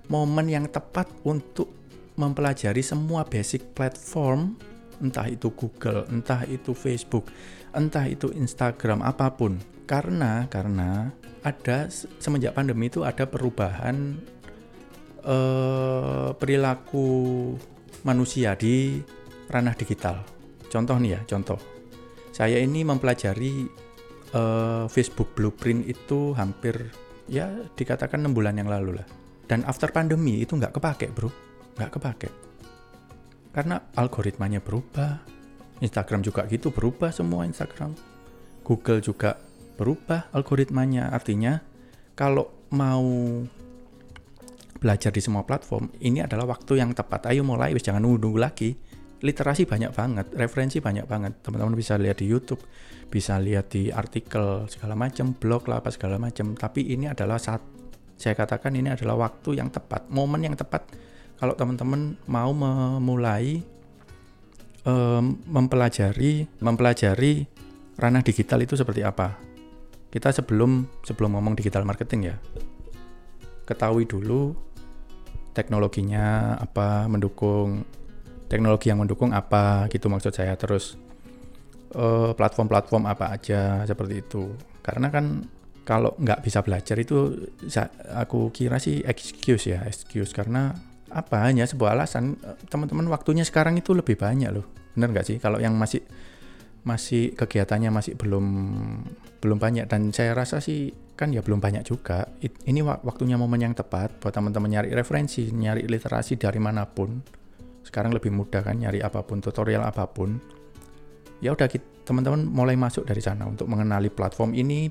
[0.08, 1.74] momen yang tepat untuk
[2.16, 4.56] mempelajari semua basic platform
[5.04, 7.28] entah itu Google, entah itu Facebook,
[7.76, 9.60] entah itu Instagram apa pun.
[9.86, 11.14] Karena karena
[11.46, 14.18] ada semenjak pandemi itu ada perubahan
[15.22, 17.08] eh, perilaku
[18.06, 19.02] manusia di
[19.50, 20.26] ranah digital.
[20.70, 21.58] Contoh nih ya, contoh.
[22.36, 23.86] Saya ini mempelajari
[24.36, 26.92] uh, Facebook Blueprint itu hampir
[27.32, 29.08] ya dikatakan enam bulan yang lalu lah.
[29.48, 31.32] Dan after pandemi itu nggak kepake bro,
[31.80, 32.30] nggak kepake.
[33.56, 35.24] Karena algoritmanya berubah,
[35.80, 37.96] Instagram juga gitu berubah semua Instagram.
[38.66, 39.40] Google juga
[39.76, 41.12] berubah algoritmanya.
[41.12, 41.60] Artinya
[42.16, 43.04] kalau mau
[44.80, 47.32] belajar di semua platform, ini adalah waktu yang tepat.
[47.32, 48.76] Ayo mulai, wis jangan nunggu-nunggu lagi
[49.26, 51.42] literasi banyak banget, referensi banyak banget.
[51.42, 52.62] Teman-teman bisa lihat di YouTube,
[53.08, 56.54] bisa lihat di artikel segala macam, blog lah apa segala macam.
[56.54, 57.64] Tapi ini adalah saat
[58.16, 60.88] saya katakan ini adalah waktu yang tepat, momen yang tepat
[61.36, 63.60] kalau teman-teman mau memulai
[64.88, 67.44] um, mempelajari mempelajari
[68.00, 69.36] ranah digital itu seperti apa.
[70.16, 72.36] Kita sebelum sebelum ngomong digital marketing ya,
[73.68, 74.56] ketahui dulu
[75.52, 77.84] teknologinya apa mendukung
[78.48, 80.56] teknologi yang mendukung apa gitu maksud saya.
[80.56, 80.96] Terus
[81.92, 84.56] eh, platform-platform apa aja seperti itu.
[84.80, 85.52] Karena kan
[85.84, 87.36] kalau nggak bisa belajar itu
[88.16, 90.32] aku kira sih excuse ya excuse.
[90.32, 90.72] Karena
[91.12, 94.64] apa hanya sebuah alasan eh, teman-teman waktunya sekarang itu lebih banyak loh.
[94.96, 95.38] Bener nggak sih?
[95.44, 96.08] Kalau yang masih
[96.86, 98.46] masih kegiatannya masih belum
[99.42, 99.90] belum banyak.
[99.90, 102.30] Dan saya rasa sih kan ya belum banyak juga.
[102.42, 107.20] Ini waktunya momen yang tepat buat teman-teman nyari referensi nyari literasi dari mana pun.
[107.82, 110.38] Sekarang lebih mudah kan nyari apa pun tutorial apa pun.
[111.42, 111.68] Ya udah
[112.06, 114.88] teman-teman mulai masuk dari sana untuk mengenali platform ini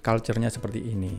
[0.00, 1.18] culture-nya seperti ini.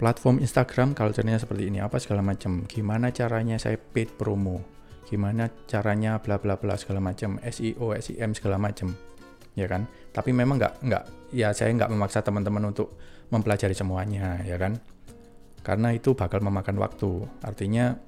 [0.00, 2.64] Platform Instagram culture-nya seperti ini apa segala macam.
[2.64, 4.79] Gimana caranya saya paid promo
[5.10, 8.94] gimana caranya bla bla bla segala macam SEO SEM segala macam
[9.58, 9.90] ya kan?
[10.14, 12.94] Tapi memang nggak nggak ya saya nggak memaksa teman-teman untuk
[13.34, 14.78] mempelajari semuanya ya kan?
[15.66, 17.26] Karena itu bakal memakan waktu.
[17.42, 17.98] Artinya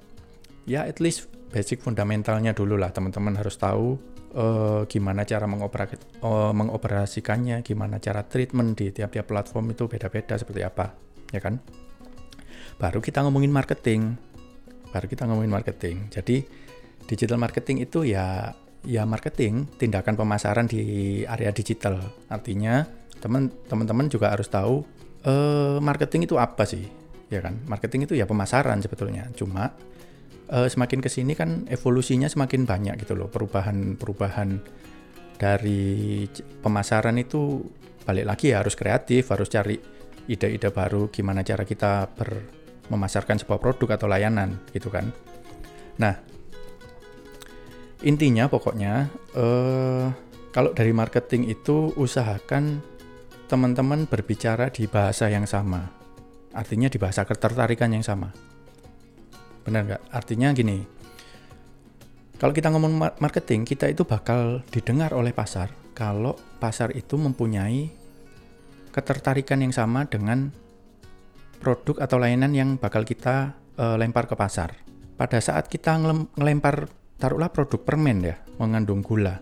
[0.63, 2.89] ya at least basic fundamentalnya dulu lah.
[2.89, 3.99] Teman-teman harus tahu
[4.33, 10.97] uh, gimana cara uh, mengoperasikannya, gimana cara treatment di tiap-tiap platform itu beda-beda seperti apa,
[11.29, 11.61] ya kan?
[12.81, 14.17] Baru kita ngomongin marketing,
[14.89, 15.95] baru kita ngomongin marketing.
[16.09, 16.62] Jadi
[17.07, 21.99] digital marketing itu ya ya marketing, tindakan pemasaran di area digital.
[22.27, 22.83] Artinya
[23.71, 24.83] teman-teman juga harus tahu
[25.23, 26.83] uh, marketing itu apa sih,
[27.31, 27.63] ya kan?
[27.63, 29.31] Marketing itu ya pemasaran sebetulnya.
[29.31, 29.71] Cuma
[30.51, 34.49] uh, semakin ke sini kan evolusinya semakin banyak gitu loh perubahan-perubahan
[35.39, 36.23] dari
[36.61, 37.63] pemasaran itu
[38.03, 39.79] balik lagi ya harus kreatif harus cari
[40.27, 42.29] ide-ide baru gimana cara kita ber
[42.91, 45.07] memasarkan sebuah produk atau layanan gitu kan
[45.95, 46.19] nah
[48.03, 50.07] intinya pokoknya uh,
[50.53, 52.83] kalau dari marketing itu usahakan
[53.47, 55.89] teman-teman berbicara di bahasa yang sama
[56.53, 58.29] artinya di bahasa ketertarikan yang sama
[59.63, 60.01] Benar nggak?
[60.11, 60.83] Artinya gini,
[62.35, 67.87] kalau kita ngomong marketing, kita itu bakal didengar oleh pasar kalau pasar itu mempunyai
[68.91, 70.51] ketertarikan yang sama dengan
[71.63, 74.75] produk atau layanan yang bakal kita uh, lempar ke pasar.
[75.15, 75.95] Pada saat kita
[76.35, 76.91] ngelempar
[77.23, 79.39] taruhlah produk permen ya, mengandung gula.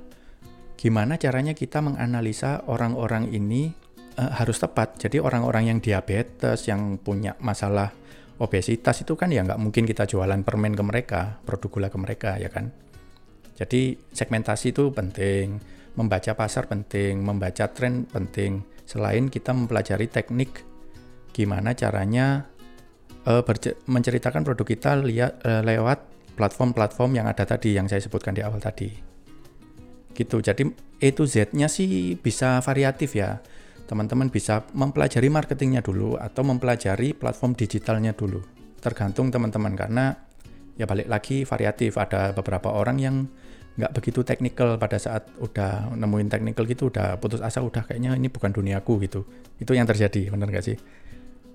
[0.78, 3.74] Gimana caranya kita menganalisa orang-orang ini
[4.22, 5.02] uh, harus tepat.
[5.02, 7.90] Jadi orang-orang yang diabetes, yang punya masalah
[8.38, 12.38] obesitas itu kan ya nggak mungkin kita jualan permen ke mereka, produk gula ke mereka
[12.38, 12.70] ya kan.
[13.58, 15.58] Jadi segmentasi itu penting,
[15.98, 18.62] membaca pasar penting, membaca tren penting.
[18.86, 20.70] Selain kita mempelajari teknik
[21.34, 22.46] gimana caranya
[23.26, 23.42] uh,
[23.90, 28.60] menceritakan produk kita lihat uh, lewat platform-platform yang ada tadi yang saya sebutkan di awal
[28.64, 28.90] tadi.
[30.12, 30.38] Gitu.
[30.44, 30.68] Jadi
[31.02, 33.42] E to Z-nya sih bisa variatif ya
[33.90, 38.40] teman-teman bisa mempelajari marketingnya dulu atau mempelajari platform digitalnya dulu.
[38.80, 40.16] Tergantung teman-teman karena
[40.80, 42.00] ya balik lagi variatif.
[42.00, 43.16] Ada beberapa orang yang
[43.72, 48.28] nggak begitu teknikal pada saat udah nemuin teknikal gitu udah putus asa udah kayaknya ini
[48.28, 49.24] bukan duniaku gitu
[49.64, 50.76] itu yang terjadi bener nggak sih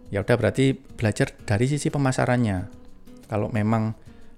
[0.09, 2.73] ya udah berarti belajar dari sisi pemasarannya
[3.29, 3.93] kalau memang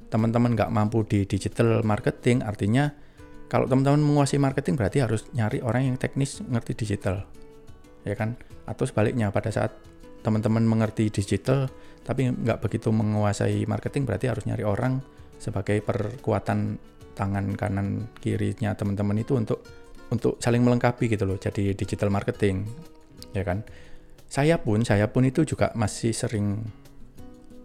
[0.09, 2.89] teman-teman nggak mampu di digital marketing artinya
[3.49, 7.25] kalau teman-teman menguasai marketing berarti harus nyari orang yang teknis ngerti digital
[8.05, 8.37] ya kan?
[8.69, 9.73] Atau sebaliknya pada saat
[10.21, 11.69] teman-teman mengerti digital
[12.05, 15.01] tapi nggak begitu menguasai marketing berarti harus nyari orang
[15.39, 16.81] sebagai perkuatan
[17.15, 19.61] tangan kanan kirinya teman-teman itu untuk
[20.09, 22.69] untuk saling melengkapi gitu loh jadi digital marketing
[23.33, 23.65] ya kan?
[24.29, 26.61] Saya pun saya pun itu juga masih sering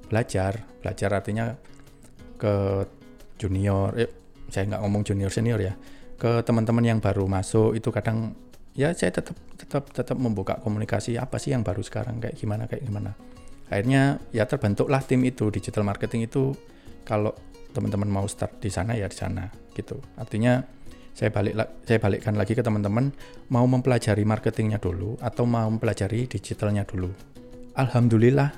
[0.07, 0.63] belajar.
[0.79, 1.55] Belajar artinya
[2.43, 2.83] ke
[3.39, 4.11] junior eh,
[4.51, 5.73] saya nggak ngomong junior senior ya
[6.19, 8.35] ke teman-teman yang baru masuk itu kadang
[8.75, 12.83] ya saya tetap tetap tetap membuka komunikasi apa sih yang baru sekarang kayak gimana kayak
[12.83, 13.15] gimana
[13.71, 16.51] akhirnya ya terbentuklah tim itu digital marketing itu
[17.07, 17.31] kalau
[17.73, 19.97] teman-teman mau start di sana ya di sana gitu.
[20.15, 20.61] Artinya
[21.13, 23.09] saya balik saya balikkan lagi ke teman-teman
[23.49, 27.09] mau mempelajari marketingnya dulu atau mau mempelajari digitalnya dulu.
[27.73, 28.49] Alhamdulillah,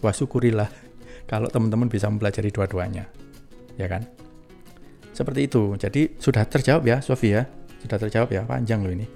[0.00, 0.68] wah syukurilah
[1.26, 3.10] kalau teman-teman bisa mempelajari dua-duanya,
[3.76, 4.06] ya kan?
[5.10, 5.74] Seperti itu.
[5.74, 7.44] Jadi sudah terjawab ya, Sofia?
[7.82, 9.06] Sudah terjawab ya, panjang loh ini.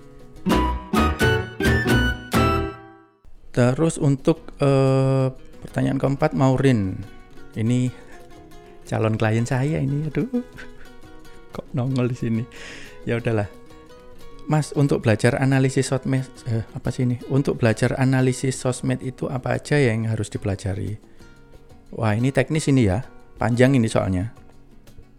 [3.50, 5.30] Terus untuk uh,
[5.62, 6.98] pertanyaan keempat, Maurin,
[7.58, 7.90] ini
[8.90, 10.26] calon klien saya ini aduh
[11.54, 12.42] kok nongol di sini
[13.06, 13.46] ya udahlah
[14.50, 19.62] Mas untuk belajar analisis sosmed eh, apa sih ini untuk belajar analisis sosmed itu apa
[19.62, 20.98] aja yang harus dipelajari
[21.94, 23.02] wah ini teknis ini ya.
[23.40, 24.30] Panjang ini soalnya.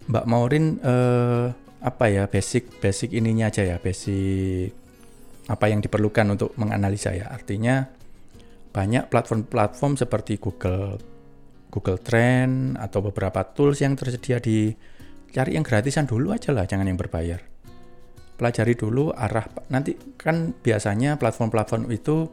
[0.07, 1.47] Mbak Maurin eh,
[1.81, 4.69] apa ya basic basic ininya aja ya basic
[5.49, 7.33] apa yang diperlukan untuk menganalisa ya.
[7.33, 7.89] Artinya
[8.71, 10.95] banyak platform-platform seperti Google
[11.71, 14.71] Google Trend atau beberapa tools yang tersedia di
[15.31, 17.39] cari yang gratisan dulu aja lah, jangan yang berbayar.
[18.35, 22.27] Pelajari dulu arah nanti kan biasanya platform-platform itu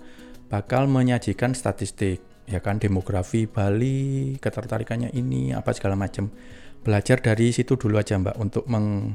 [0.49, 6.33] bakal menyajikan statistik ya kan demografi Bali, ketertarikannya ini apa segala macam.
[6.81, 9.13] Belajar dari situ dulu aja Mbak untuk meng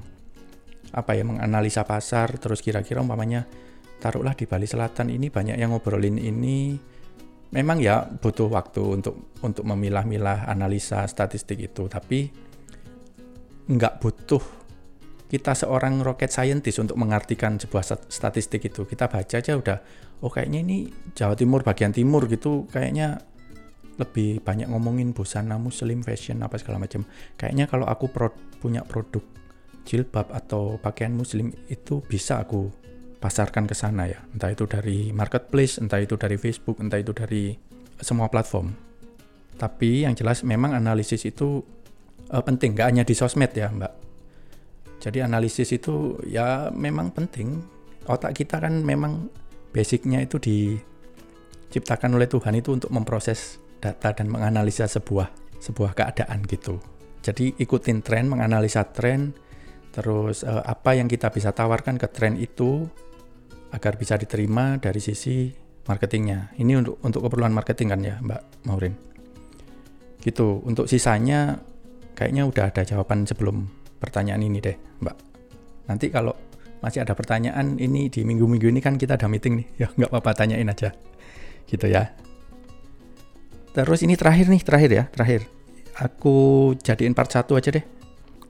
[0.93, 2.37] apa ya menganalisa pasar.
[2.37, 3.49] Terus kira-kira umpamanya
[3.97, 6.77] taruhlah di Bali Selatan ini banyak yang ngobrolin ini.
[7.53, 12.29] Memang ya butuh waktu untuk untuk memilah-milah analisa statistik itu, tapi
[13.69, 14.62] nggak butuh
[15.33, 18.85] kita seorang rocket scientist untuk mengartikan sebuah statistik itu.
[18.85, 19.81] Kita baca aja udah,
[20.21, 23.17] oh kayaknya ini Jawa Timur bagian timur gitu, kayaknya
[23.97, 27.01] lebih banyak ngomongin busana muslim, fashion apa segala macam.
[27.33, 28.29] Kayaknya kalau aku pro
[28.61, 29.25] punya produk
[29.89, 32.69] jilbab atau pakaian muslim itu bisa aku
[33.17, 34.21] pasarkan ke sana ya.
[34.37, 37.57] Entah itu dari marketplace, entah itu dari Facebook, entah itu dari
[37.97, 38.69] semua platform.
[39.57, 41.65] Tapi yang jelas memang analisis itu
[42.29, 44.12] uh, penting, nggak hanya di sosmed ya Mbak.
[45.03, 47.59] Jadi analisis itu ya memang penting.
[48.07, 49.27] Otak kita kan memang
[49.75, 55.27] basicnya itu diciptakan oleh Tuhan itu untuk memproses data dan menganalisa sebuah
[55.59, 56.79] sebuah keadaan gitu.
[57.19, 59.35] Jadi ikutin tren, menganalisa tren,
[59.91, 62.87] terus uh, apa yang kita bisa tawarkan ke tren itu
[63.75, 65.51] agar bisa diterima dari sisi
[65.83, 66.55] marketingnya.
[66.55, 68.41] Ini untuk untuk keperluan marketing kan ya, Mbak
[68.71, 68.95] Maurin.
[70.23, 70.63] Gitu.
[70.63, 71.59] Untuk sisanya
[72.15, 75.15] kayaknya udah ada jawaban sebelum pertanyaan ini deh, Mbak.
[75.87, 76.35] Nanti kalau
[76.83, 79.67] masih ada pertanyaan ini di minggu-minggu ini kan kita ada meeting nih.
[79.81, 80.91] Ya nggak apa-apa tanyain aja.
[81.63, 82.11] Gitu ya.
[83.71, 85.47] Terus ini terakhir nih, terakhir ya, terakhir.
[85.95, 86.35] Aku
[86.75, 87.85] jadiin part 1 aja deh.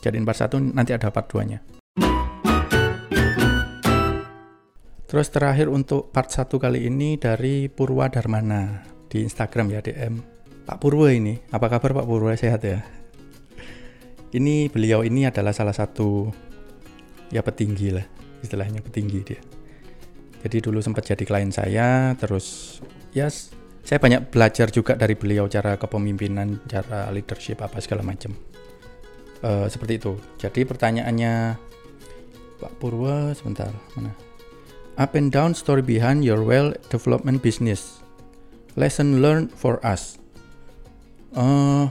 [0.01, 1.61] Jadiin part 1 nanti ada part 2-nya.
[5.13, 10.17] Terus terakhir untuk part satu kali ini dari Purwa Darmana di Instagram ya DM.
[10.65, 12.81] Pak Purwa ini, apa kabar Pak Purwa sehat ya?
[14.33, 16.33] Ini beliau ini adalah salah satu
[17.29, 18.05] ya petinggi lah,
[18.41, 19.41] istilahnya petinggi dia.
[20.43, 22.77] Jadi dulu sempat jadi klien saya, terus
[23.13, 23.29] ya
[23.83, 28.33] saya banyak belajar juga dari beliau cara kepemimpinan, cara leadership apa segala macam.
[29.43, 30.17] Uh, seperti itu.
[30.41, 31.33] Jadi pertanyaannya
[32.57, 34.15] Pak Purwa sebentar mana?
[34.97, 38.01] up and down story behind your well development business.
[38.75, 40.17] Lesson learned for us.
[41.33, 41.89] Uh,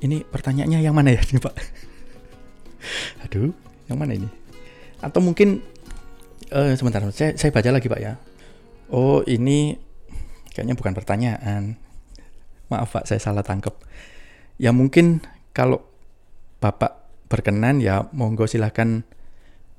[0.00, 1.54] ini pertanyaannya yang mana ya nih Pak?
[3.28, 3.52] Aduh,
[3.88, 4.28] yang mana ini?
[5.00, 5.60] Atau mungkin
[6.52, 8.16] uh, sebentar, saya, saya baca lagi Pak ya.
[8.90, 9.76] Oh ini
[10.52, 11.76] kayaknya bukan pertanyaan.
[12.72, 13.76] Maaf Pak, saya salah tangkap.
[14.60, 15.84] Ya mungkin kalau
[16.60, 19.06] Bapak berkenan ya monggo silahkan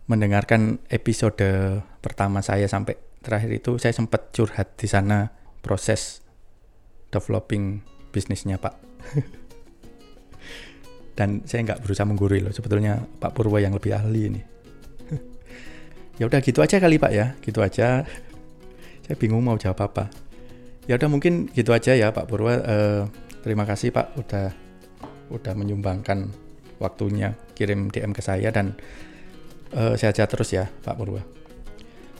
[0.10, 1.46] mendengarkan episode
[2.02, 5.30] pertama saya sampai terakhir itu saya sempat curhat di sana
[5.62, 6.26] proses
[7.14, 8.76] developing bisnisnya Pak.
[11.16, 12.54] dan saya nggak berusaha menggurui loh.
[12.54, 14.42] Sebetulnya Pak Purwo yang lebih ahli ini.
[16.20, 17.34] Ya udah gitu aja kali Pak ya.
[17.42, 18.06] Gitu aja.
[19.02, 20.06] Saya bingung mau jawab apa.
[20.86, 22.54] Ya udah mungkin gitu aja ya Pak Purwo.
[22.54, 23.02] Eh,
[23.42, 24.54] terima kasih Pak udah
[25.34, 26.30] udah menyumbangkan
[26.78, 28.78] waktunya kirim DM ke saya dan
[29.74, 31.22] eh, sehat-sehat terus ya Pak Purwo.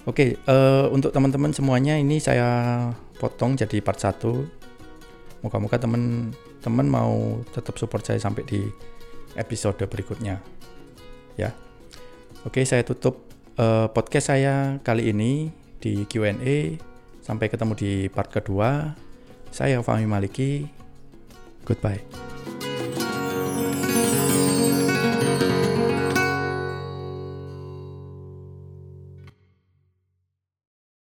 [0.10, 2.90] Oke, eh, untuk teman-teman semuanya ini saya
[3.22, 4.50] potong jadi part 1.
[5.46, 5.78] Moga-moga
[6.62, 7.14] teman-teman mau
[7.52, 8.62] tetap support saya sampai di
[9.36, 10.40] episode berikutnya.
[11.36, 11.52] Ya.
[12.46, 13.26] Oke, saya tutup
[13.58, 15.50] eh, podcast saya kali ini
[15.82, 16.78] di Q&A.
[17.22, 18.98] Sampai ketemu di part kedua.
[19.54, 20.66] Saya Fahmi Maliki.
[21.66, 22.51] Goodbye.